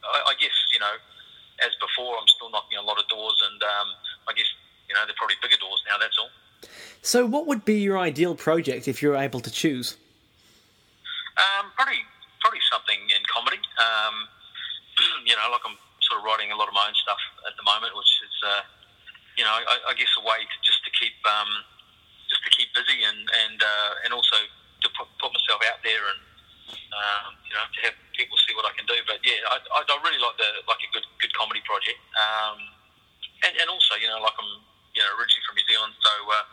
[0.08, 0.96] I, I guess you know,
[1.64, 3.88] as before, I'm still knocking a lot of doors, and um,
[4.28, 4.48] I guess
[4.88, 6.00] you know they're probably bigger doors now.
[6.00, 6.32] That's all.
[7.06, 9.94] So, what would be your ideal project if you were able to choose?
[11.38, 12.02] Um, probably,
[12.42, 13.62] probably something in comedy.
[13.78, 14.26] Um,
[15.22, 17.62] you know, like I'm sort of writing a lot of my own stuff at the
[17.62, 18.66] moment, which is, uh,
[19.38, 21.62] you know, I, I guess a way to just to keep, um,
[22.26, 24.42] just to keep busy and and uh, and also
[24.82, 26.20] to put, put myself out there and
[26.90, 28.98] um, you know to have people see what I can do.
[29.06, 32.58] But yeah, I, I, I really like the like a good good comedy project, um,
[33.46, 34.66] and, and also you know like I'm
[34.98, 36.46] you know originally from New Zealand, so uh,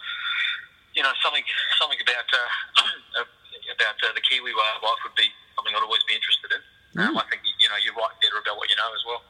[0.95, 1.45] you know something
[1.81, 3.25] something about uh,
[3.73, 6.61] about uh, the Kiwi life would be something I'd always be interested in.
[7.01, 9.23] Um, I think you know you write better about what you know as well.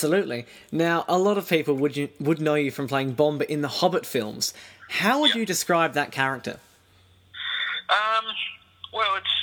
[0.00, 0.46] Absolutely.
[0.72, 3.68] Now, a lot of people would you, would know you from playing Bombur in the
[3.68, 4.54] Hobbit films.
[4.88, 6.58] How would you describe that character?
[7.90, 8.24] Um,
[8.94, 9.36] well, it's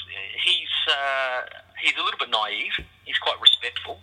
[0.44, 1.46] he's uh,
[1.80, 2.74] he's a little bit naive.
[3.06, 4.02] He's quite respectful.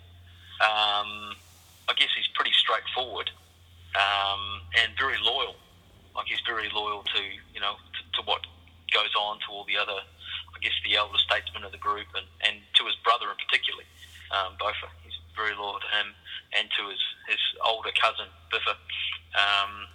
[0.63, 1.35] Um,
[1.91, 3.31] I guess he's pretty straightforward
[3.99, 5.55] um, and very loyal.
[6.15, 7.21] Like he's very loyal to
[7.53, 8.47] you know to, to what
[8.93, 9.99] goes on to all the other,
[10.55, 13.83] I guess the elder statesmen of the group and, and to his brother in particular,
[14.31, 14.87] um, Bofur.
[15.03, 16.15] He's very loyal to him
[16.57, 18.75] and to his, his older cousin Bifur.
[19.35, 19.87] Um,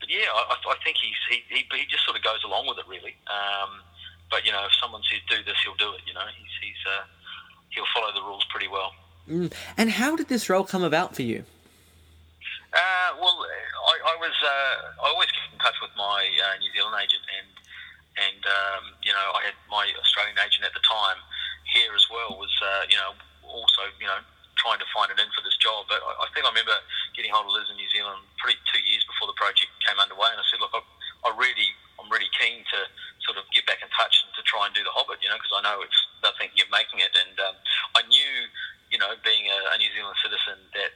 [0.00, 2.78] but yeah, I, I think he's he, he, he just sort of goes along with
[2.78, 3.16] it really.
[3.26, 3.80] Um,
[4.30, 6.02] but you know, if someone says do this, he'll do it.
[6.06, 7.06] You know, he's he's uh,
[7.70, 8.92] he'll follow the rules pretty well.
[9.28, 9.52] Mm.
[9.76, 11.44] And how did this role come about for you?
[12.72, 16.70] Uh, well, I, I was uh, I always kept in touch with my uh, New
[16.74, 17.48] Zealand agent, and
[18.20, 21.18] and um, you know I had my Australian agent at the time
[21.72, 23.14] here as well was uh, you know
[23.46, 24.20] also you know
[24.66, 25.86] trying to find it in for this job.
[25.86, 26.74] But I, I think I remember
[27.14, 30.34] getting hold of Liz in New Zealand pretty two years before the project came underway,
[30.34, 30.82] and I said, look, I,
[31.22, 31.70] I really
[32.02, 32.78] I'm really keen to
[33.22, 35.38] sort of get back in touch and to try and do the Hobbit, you know,
[35.38, 37.54] because I know it's they're thinking of making it, and um,
[37.94, 38.32] I knew
[38.90, 40.92] you know being a, a New Zealand citizen that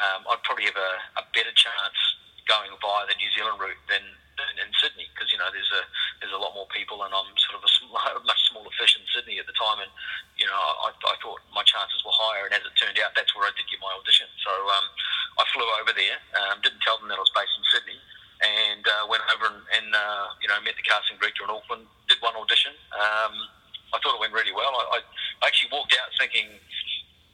[0.00, 2.00] um, I'd probably have a, a better chance
[2.48, 4.02] going via the New Zealand route than,
[4.38, 5.82] than in Sydney because you know there's a
[6.20, 7.92] there's a lot more people and I'm sort of a, sm-
[8.30, 9.92] much smaller fish in Sydney at the time and
[10.40, 13.32] you know I, I thought my chances were higher and as it turned out that's
[13.36, 14.86] where I did get my audition so um,
[15.40, 17.98] I flew over there um, didn't tell them that I was based in Sydney
[18.42, 21.84] and uh, went over and, and uh, you know met the casting director in Auckland
[22.08, 23.34] did one audition um,
[23.92, 26.56] I thought it went really well I, I actually walked out thinking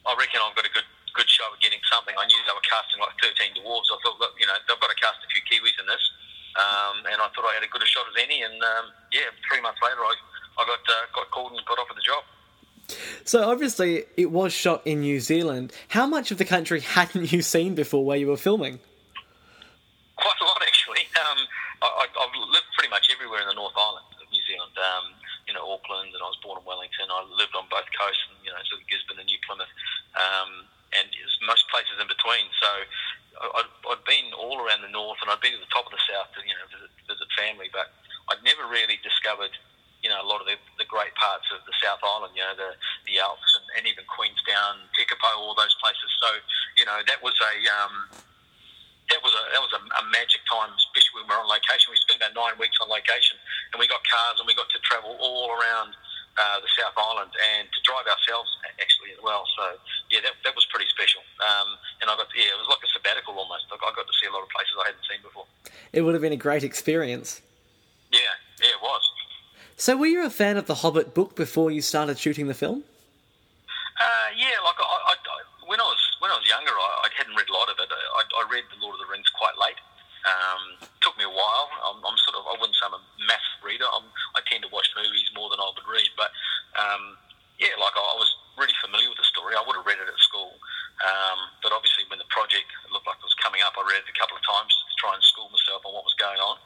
[0.07, 2.15] I reckon I've got a good good shot at getting something.
[2.15, 3.91] I knew they were casting like 13 dwarves.
[3.91, 6.05] I thought, look, you know, they've got to cast a few Kiwis in this.
[6.55, 8.47] Um, and I thought I had a good a shot as any.
[8.47, 10.15] And um, yeah, three months later, I,
[10.55, 12.23] I got uh, got called and got offered the job.
[13.27, 15.75] So obviously it was shot in New Zealand.
[15.89, 18.79] How much of the country hadn't you seen before where you were filming?
[20.17, 21.07] Quite a lot, actually.
[21.19, 21.39] Um,
[21.83, 24.75] I, I, I've lived pretty much everywhere in the North Island of New Zealand.
[24.79, 25.15] Um,
[25.47, 27.09] you know, Auckland, and I was born in Wellington.
[27.09, 29.73] I lived on both coasts, and you know, sort of Gisborne and New Plymouth,
[30.13, 32.51] um, and there's most places in between.
[32.61, 32.69] So
[33.41, 35.95] I, I'd, I'd been all around the north, and I'd been to the top of
[35.95, 37.95] the south to you know visit, visit family, but
[38.29, 39.55] I'd never really discovered
[40.03, 42.35] you know a lot of the, the great parts of the South Island.
[42.35, 42.71] You know, the
[43.07, 46.11] the Alps and, and even Queenstown, Tekapo, all those places.
[46.23, 46.29] So
[46.77, 47.95] you know, that was a um,
[49.11, 51.91] that was a that was a, a magic time, especially when we were on location.
[51.91, 53.41] We spent about nine weeks on location,
[53.73, 55.97] and we got cars and we got to travel all around
[56.39, 58.47] uh, the South Island and to drive ourselves
[58.79, 59.43] actually as well.
[59.59, 59.75] So
[60.13, 61.25] yeah, that, that was pretty special.
[61.43, 63.67] Um, and I got yeah, it was like a sabbatical almost.
[63.73, 65.49] I got to see a lot of places I hadn't seen before.
[65.99, 67.43] It would have been a great experience.
[68.15, 68.31] Yeah,
[68.63, 69.03] yeah, it was.
[69.75, 72.87] So were you a fan of the Hobbit book before you started shooting the film?
[73.99, 77.09] Uh, yeah, like I, I, I, when I was when I was younger, I, I
[77.19, 77.91] hadn't read a lot of it.
[77.91, 79.75] I, I read the Lord of the Rings quite late.
[80.23, 81.67] Um, took me a while.
[81.83, 83.91] I'm, I'm sort of I wouldn't say I'm a massive reader.
[83.91, 84.07] I'm,
[84.39, 86.31] I tend to watch movies more than I would read, but
[86.79, 87.19] um,
[87.59, 89.59] yeah, like I, I was really familiar with the story.
[89.59, 90.55] I would have read it at school,
[91.03, 94.11] um, but obviously when the project looked like it was coming up, I read it
[94.11, 96.59] a couple of times to try and school myself on what was going on.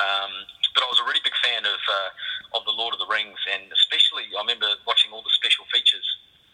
[0.00, 0.32] Um,
[0.76, 3.40] but I was a really big fan of uh, of the Lord of the Rings,
[3.52, 6.06] and especially I remember watching all the special features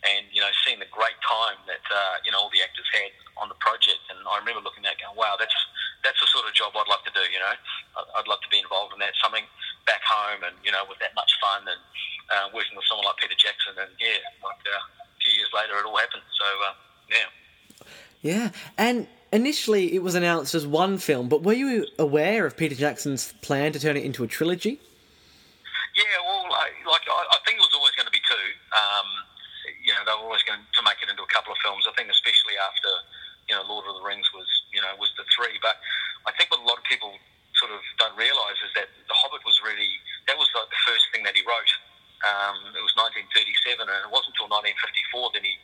[0.06, 3.12] and you know seeing the great time that uh, you know all the actors had
[3.36, 4.00] on the project.
[4.08, 5.54] And I remember looking at that, going, "Wow, that's
[6.02, 7.54] that's the sort of job I'd love to do." You know,
[8.16, 9.12] I'd love to be involved in that.
[9.20, 9.44] Something
[9.84, 11.82] back home, and you know, with that much fun, and
[12.32, 13.76] uh, working with someone like Peter Jackson.
[13.76, 16.26] And yeah, like uh, a few years later, it all happened.
[16.38, 16.74] So uh,
[17.10, 17.28] yeah.
[18.26, 22.74] Yeah, and initially it was announced as one film, but were you aware of Peter
[22.74, 24.82] Jackson's plan to turn it into a trilogy?
[25.94, 28.46] Yeah, well, I, like I, I think it was always going to be two.
[28.74, 29.08] Um,
[29.86, 31.86] you know, they were always going to make it into a couple of films.
[31.86, 32.90] I think, especially after
[33.46, 35.54] you know, Lord of the Rings was you know was the three.
[35.62, 35.78] But
[36.26, 37.14] I think what a lot of people
[37.62, 39.88] sort of don't realise is that The Hobbit was really
[40.26, 41.70] that was like the first thing that he wrote.
[42.26, 45.54] Um, it was 1937, and it wasn't until 1954 that he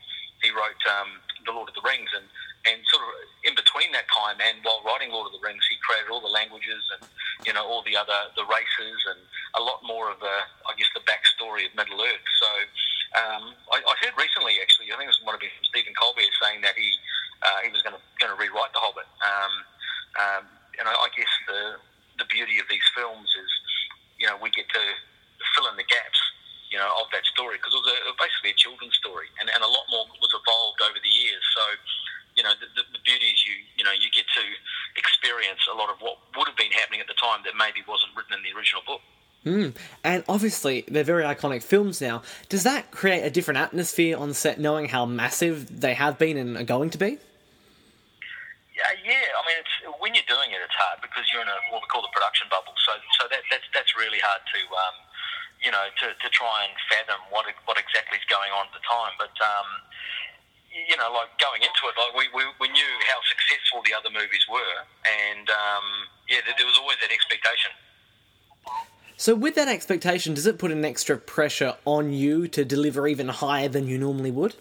[0.42, 2.26] he wrote um, The Lord of the Rings, and
[2.62, 3.10] and sort of
[3.42, 6.30] in between that time and while writing Lord of the Rings, he created all the
[6.30, 7.02] languages and
[7.42, 9.18] you know all the other the races and
[9.58, 10.36] a lot more of the
[10.66, 12.26] I guess the backstory of Middle Earth.
[12.38, 12.50] So
[13.18, 13.42] um,
[13.74, 16.78] I, I heard recently actually I think it was one of Stephen Colbert saying that
[16.78, 16.90] he
[17.42, 19.10] uh, he was going to going to rewrite The Hobbit.
[19.22, 19.54] Um,
[20.12, 20.44] um,
[20.78, 21.82] and I, I guess the
[22.22, 23.50] the beauty of these films is
[24.22, 24.82] you know we get to
[25.58, 26.22] fill in the gaps
[26.72, 29.58] you know, of that story because it was a, basically a children's story, and, and
[29.58, 31.42] a lot more was evolved over the years.
[31.58, 31.64] So,
[32.38, 34.44] you know, the, the, the beauty is you, you know, you get to
[34.94, 38.14] experience a lot of what would have been happening at the time that maybe wasn't
[38.14, 39.02] written in the original book.
[39.42, 39.74] Mm.
[40.06, 42.22] And obviously, they're very iconic films now.
[42.46, 46.56] Does that create a different atmosphere on set, knowing how massive they have been and
[46.56, 47.18] are going to be?
[48.78, 49.26] Yeah, yeah.
[49.34, 51.88] I mean, it's, when you're doing it, it's hard because you're in a what we
[51.90, 52.72] call the production bubble.
[52.86, 54.60] So, so that, that's that's really hard to.
[54.62, 54.96] Um,
[55.62, 58.82] you know, to, to try and fathom what what exactly is going on at the
[58.82, 59.14] time.
[59.14, 59.68] But um,
[60.74, 64.10] you know, like going into it, like we, we, we knew how successful the other
[64.10, 65.86] movies were, and um,
[66.26, 67.70] yeah, there, there was always that expectation.
[69.16, 73.28] So, with that expectation, does it put an extra pressure on you to deliver even
[73.28, 74.56] higher than you normally would?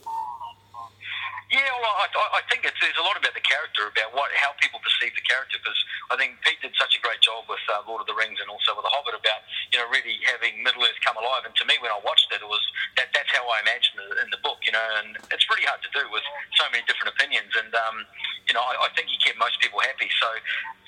[1.48, 4.52] Yeah, well, I, I think it's, there's a lot about the character, about what how
[4.60, 5.60] people perceive the character.
[5.64, 5.80] Because
[6.12, 8.52] I think Pete did such a great job with uh, Lord of the Rings and
[8.52, 11.48] also with The Hobbit about you know really having Middle Earth come alive.
[11.48, 12.64] And to me, when I watched it, it was
[13.00, 14.60] that that's how I imagined it in the book.
[14.68, 16.24] You know, and it's pretty hard to do with
[16.60, 17.52] so many different opinions.
[17.56, 18.04] And um,
[18.48, 20.12] you know, I, I think he kept most people happy.
[20.20, 20.28] So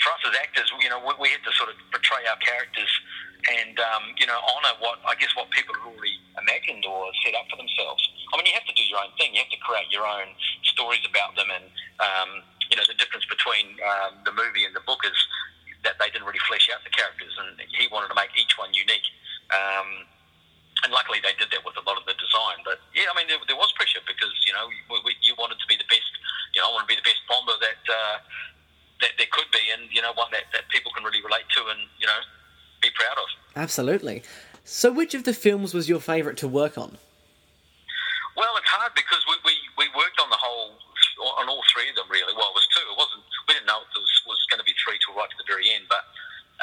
[0.03, 2.91] for us as actors, you know, we, we had to sort of portray our characters
[3.49, 7.35] and um, you know honour what I guess what people had already imagined or set
[7.35, 8.03] up for themselves.
[8.31, 9.35] I mean, you have to do your own thing.
[9.35, 10.31] You have to create your own
[10.63, 11.65] stories about them, and
[11.99, 12.29] um,
[12.71, 15.17] you know the difference between um, the movie and the book is
[15.83, 18.69] that they didn't really flesh out the characters, and he wanted to make each one
[18.77, 19.09] unique.
[19.49, 20.05] Um,
[20.85, 22.61] and luckily, they did that with a lot of the design.
[22.61, 25.57] But yeah, I mean, there, there was pressure because you know we, we, you wanted
[25.57, 26.13] to be the best.
[26.53, 28.17] You know, I want to be the best Bombur that uh,
[29.01, 31.73] that there could be, and you know, one that, that people can really relate to,
[31.73, 32.21] and you know,
[32.85, 33.27] be proud of.
[33.57, 34.21] Absolutely.
[34.61, 37.01] So, which of the films was your favourite to work on?
[38.37, 40.73] Well, it's hard because we, we, we worked on the whole
[41.37, 42.33] on all three of them really.
[42.33, 42.83] Well, it was two.
[42.83, 43.23] It wasn't.
[43.47, 45.69] We didn't know it was, was going to be three till right to the very
[45.69, 46.03] end, but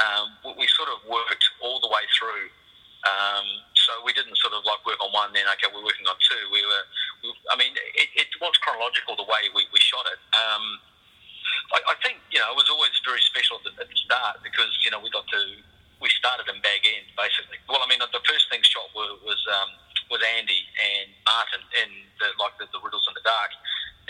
[0.00, 0.26] um,
[0.56, 2.48] we sort of worked all the way through.
[3.00, 6.16] Um, so we didn't sort of like work on one, then okay, we're working on
[6.20, 6.42] two.
[6.52, 6.84] We were.
[7.24, 10.20] We, I mean, it, it was chronological the way we, we shot it.
[10.36, 10.64] Um,
[11.72, 14.44] I, I think you know it was always very special at the, at the start
[14.44, 15.40] because you know we got to
[16.04, 17.56] we started in Bag End basically.
[17.68, 19.70] Well, I mean the first thing shot was was, um,
[20.12, 21.90] was Andy and Martin in
[22.20, 23.54] the, like the, the Riddles in the Dark.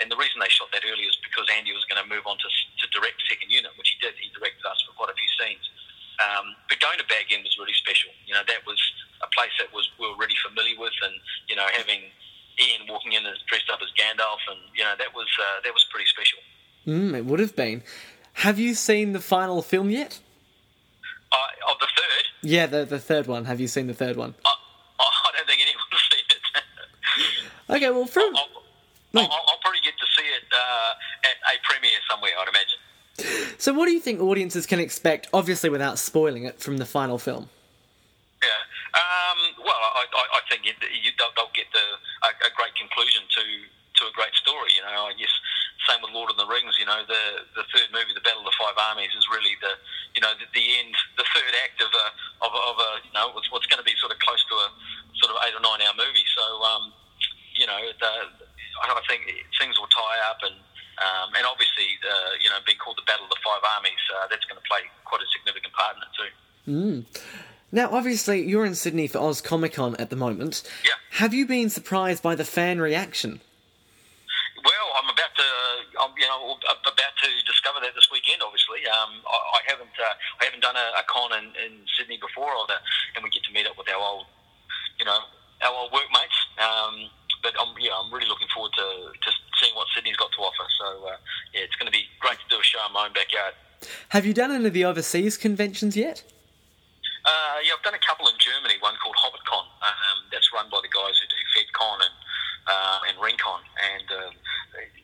[0.01, 2.41] And the reason they shot that early is because Andy was going to move on
[2.41, 4.17] to, to direct Second Unit, which he did.
[4.17, 5.61] He directed us for quite a few scenes.
[6.25, 8.13] Um, but going to Bag End was really special.
[8.27, 8.81] You know, that was
[9.23, 11.15] a place that was we were really familiar with, and
[11.49, 12.01] you know, having
[12.59, 15.73] Ian walking in as dressed up as Gandalf, and you know, that was uh, that
[15.73, 16.39] was pretty special.
[16.87, 17.83] Mm, it would have been.
[18.35, 20.21] Have you seen the final film yet?
[21.33, 22.25] Uh, of the third?
[22.43, 23.45] Yeah, the the third one.
[23.45, 24.35] Have you seen the third one?
[24.45, 24.49] Uh,
[25.01, 27.77] I don't think anyone's seen it.
[27.77, 28.49] okay, well, from I'll,
[29.15, 32.33] I'll, I'll, I'll, probably get to see it uh, at a premiere somewhere.
[32.41, 32.79] I'd imagine.
[33.59, 35.29] So, what do you think audiences can expect?
[35.35, 37.51] Obviously, without spoiling it, from the final film.
[40.51, 40.75] Think you,
[41.15, 41.87] they'll, they'll get the
[42.27, 43.45] a, a great conclusion to
[44.03, 44.75] to a great story.
[44.75, 45.31] You know, I guess
[45.87, 46.77] same with Lord of the Rings.
[46.77, 49.79] You know, the the third movie, The Battle of the Five Armies, is really the
[50.19, 52.07] you know the, the end, the third act of a
[52.43, 54.55] of a, of a you know what's, what's going to be sort of close to
[54.59, 54.69] a
[55.23, 56.27] sort of eight or nine hour movie.
[56.35, 56.93] So um,
[57.55, 58.13] you know, the,
[58.83, 60.59] I think things will tie up and.
[61.01, 64.29] Um, and obviously, uh, you know, being called the Battle of the Five Armies, uh,
[64.29, 66.31] that's going to play quite a significant part in it too.
[66.69, 66.99] Mm.
[67.73, 70.67] Now, obviously, you're in Sydney for Oz Comic Con at the moment.
[70.85, 70.99] Yeah.
[71.23, 73.41] Have you been surprised by the fan reaction?
[74.59, 75.49] Well, I'm about to,
[76.03, 78.43] I'm, you know, about to discover that this weekend.
[78.43, 82.19] Obviously, um, I, I, haven't, uh, I haven't done a, a con in, in, Sydney
[82.19, 82.75] before, or the,
[83.15, 84.27] and we get to meet up with our old,
[84.99, 85.21] you know,
[85.63, 86.39] our old workmates.
[86.59, 87.07] Um,
[87.43, 89.31] but I'm, yeah, I'm really looking forward to, to
[89.63, 90.67] seeing what Sydney's got to offer.
[90.83, 91.17] So, uh,
[91.55, 93.55] yeah, it's going to be great to do a show in my own backyard.
[94.11, 96.25] Have you done any of the overseas conventions yet?
[97.21, 98.81] Uh, yeah, I've done a couple in Germany.
[98.81, 99.67] One called HobbitCon.
[99.85, 102.17] Um, that's run by the guys who do FedCon and
[102.69, 104.35] uh, and and um,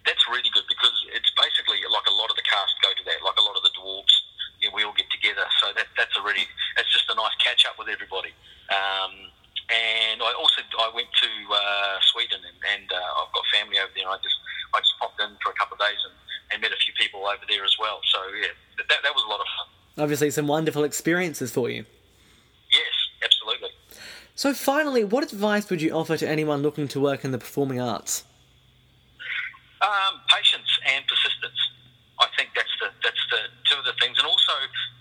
[0.04, 3.24] that's really good because it's basically like a lot of the cast go to that,
[3.24, 4.12] like a lot of the dwarves.
[4.60, 6.46] You know, we all get together, so that that's a really
[6.76, 8.32] that's just a nice catch up with everybody.
[8.72, 9.32] Um,
[9.68, 13.92] and I also I went to uh, Sweden and, and uh, I've got family over
[13.96, 14.08] there.
[14.08, 14.38] I just
[14.72, 16.14] I just popped in for a couple of days and,
[16.52, 18.00] and met a few people over there as well.
[18.08, 19.68] So yeah, that that was a lot of fun.
[20.06, 21.84] Obviously, some wonderful experiences for you.
[24.36, 27.80] So, finally, what advice would you offer to anyone looking to work in the performing
[27.80, 28.28] arts?
[29.80, 31.56] Um, patience and persistence.
[32.20, 34.52] I think that's the that's the two of the things, and also,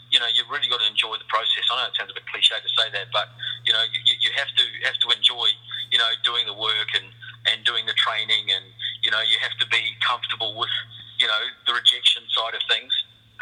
[0.08, 1.68] you know, you've really got to enjoy the process.
[1.68, 3.28] I know it sounds a bit cliche to say that, but
[3.68, 5.52] you know, you, you have to have to enjoy,
[5.92, 7.12] you know, doing the work and
[7.52, 8.64] and doing the training, and
[9.04, 10.72] you know, you have to be comfortable with,
[11.20, 12.92] you know, the rejection side of things.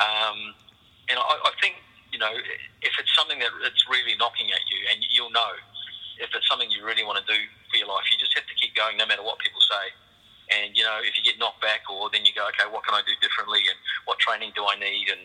[0.02, 0.58] Um,
[1.14, 1.78] and I, I think,
[2.10, 2.34] you know,
[2.82, 5.54] if it's something that it's really knocking at you, and you'll know
[6.22, 7.40] if it's something you really want to do
[7.72, 9.86] for your life, you just have to keep going no matter what people say.
[10.54, 12.94] And you know, if you get knocked back, or then you go, okay, what can
[12.94, 15.24] I do differently, and what training do I need, and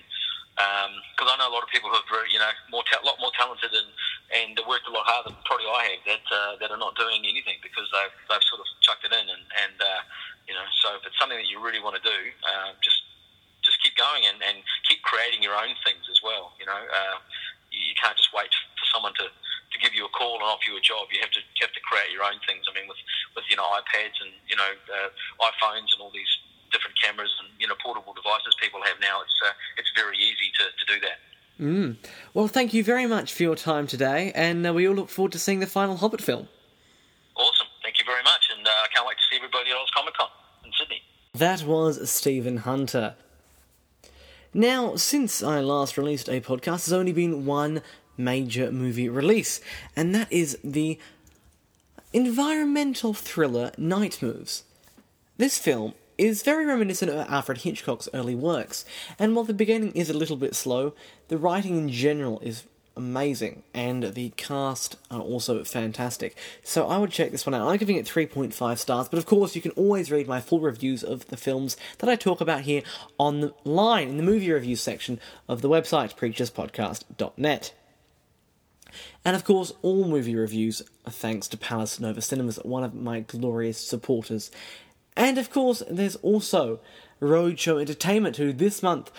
[1.15, 2.89] because um, I know a lot of people who are very, you know, more a
[2.91, 3.91] ta- lot more talented and
[4.31, 7.27] and worked a lot harder than probably I have that uh, that are not doing
[7.27, 10.01] anything because they've they've sort of chucked it in, and and uh,
[10.47, 13.03] you know, so if it's something that you really want to do, uh, just
[13.67, 16.55] just keep going and, and keep creating your own things as well.
[16.63, 17.19] You know, uh,
[17.75, 19.29] you, you can't just wait for someone to
[19.73, 21.09] to give you a call and offer you a job.
[21.13, 22.65] You have to you have to create your own things.
[22.69, 23.01] I mean, with
[23.37, 25.09] with you know iPads and you know uh,
[25.45, 26.31] iPhones and all these
[26.73, 30.49] different cameras and you know portable devices people have now, it's uh, it's very easy
[30.59, 31.19] to, to do that.
[31.59, 31.97] Mm.
[32.39, 35.33] Well, thank you very much for your time today, and uh, we all look forward
[35.33, 36.47] to seeing the final Hobbit film.
[37.35, 39.91] Awesome, thank you very much, and uh, I can't wait to see everybody at Oz
[39.93, 40.29] Comic Con
[40.65, 41.03] in Sydney.
[41.35, 43.17] That was Stephen Hunter.
[44.55, 47.83] Now, since I last released a podcast, there's only been one
[48.17, 49.61] major movie release,
[49.97, 50.97] and that is the
[52.13, 54.63] environmental thriller Night Moves.
[55.39, 58.85] This film is very reminiscent of Alfred Hitchcock's early works,
[59.19, 60.93] and while the beginning is a little bit slow,
[61.29, 62.65] the writing in general is
[62.97, 66.37] amazing, and the cast are also fantastic.
[66.65, 67.69] So I would check this one out.
[67.69, 71.05] I'm giving it 3.5 stars, but of course, you can always read my full reviews
[71.05, 72.83] of the films that I talk about here
[73.17, 77.73] online in the movie review section of the website, preacherspodcast.net.
[79.25, 83.21] And of course, all movie reviews are thanks to Palace Nova Cinemas, one of my
[83.21, 84.51] glorious supporters.
[85.19, 86.79] And of course, there's also
[87.21, 89.11] Roadshow Entertainment, who this month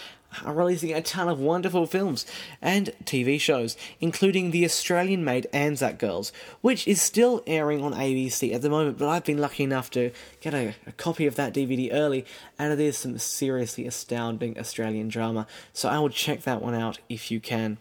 [0.45, 2.25] are releasing a ton of wonderful films
[2.61, 6.31] and TV shows, including the Australian made Anzac Girls,
[6.61, 10.11] which is still airing on ABC at the moment, but I've been lucky enough to
[10.39, 12.25] get a, a, copy of that DVD early,
[12.57, 16.99] and it is some seriously astounding Australian drama, so I will check that one out
[17.09, 17.77] if you can.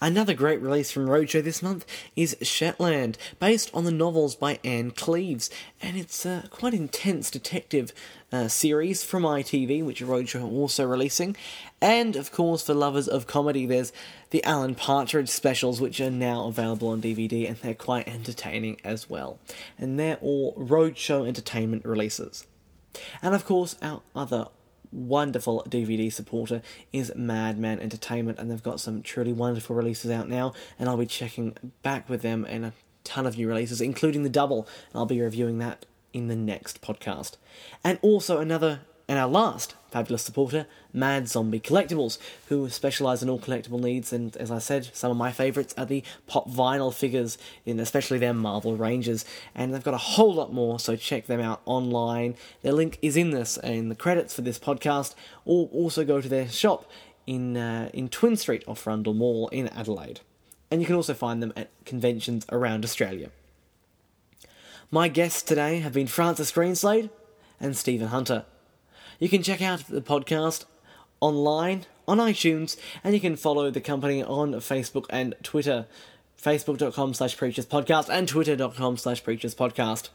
[0.00, 4.90] Another great release from Roadshow this month is Shetland, based on the novels by Ann
[4.90, 5.48] Cleeves,
[5.80, 7.92] and it's a quite intense detective
[8.32, 11.36] uh, series from ITV, which Roadshow are also releasing.
[11.80, 13.92] And of course, for lovers of comedy, there's
[14.30, 19.08] the Alan Partridge specials, which are now available on DVD, and they're quite entertaining as
[19.08, 19.38] well.
[19.78, 22.46] And they're all Roadshow Entertainment releases.
[23.22, 24.48] And of course, our other
[24.94, 30.54] wonderful DVD supporter is Madman Entertainment, and they've got some truly wonderful releases out now,
[30.78, 32.72] and I'll be checking back with them in a
[33.02, 36.80] ton of new releases, including the double, and I'll be reviewing that in the next
[36.80, 37.36] podcast.
[37.82, 43.38] And also another and our last fabulous supporter, Mad Zombie Collectables, who specialise in all
[43.38, 44.12] collectible needs.
[44.12, 48.18] And as I said, some of my favourites are the pop vinyl figures, in especially
[48.18, 49.24] their Marvel ranges.
[49.54, 52.34] And they've got a whole lot more, so check them out online.
[52.62, 56.28] Their link is in this in the credits for this podcast, or also go to
[56.28, 56.90] their shop
[57.26, 60.20] in uh, in Twin Street off Rundle Mall in Adelaide.
[60.70, 63.30] And you can also find them at conventions around Australia.
[64.90, 67.10] My guests today have been Francis Greenslade
[67.60, 68.44] and Stephen Hunter.
[69.18, 70.64] You can check out the podcast
[71.20, 75.86] online on iTunes, and you can follow the company on Facebook and Twitter,
[76.40, 80.10] facebook.com slash preachers podcast and twitter.com slash preachers podcast.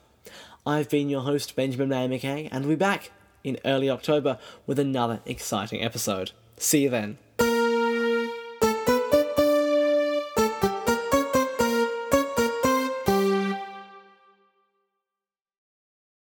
[0.65, 3.11] I've been your host, Benjamin Maio Mackay, and we'll be back
[3.43, 4.37] in early October
[4.67, 6.31] with another exciting episode.
[6.57, 7.48] See you then.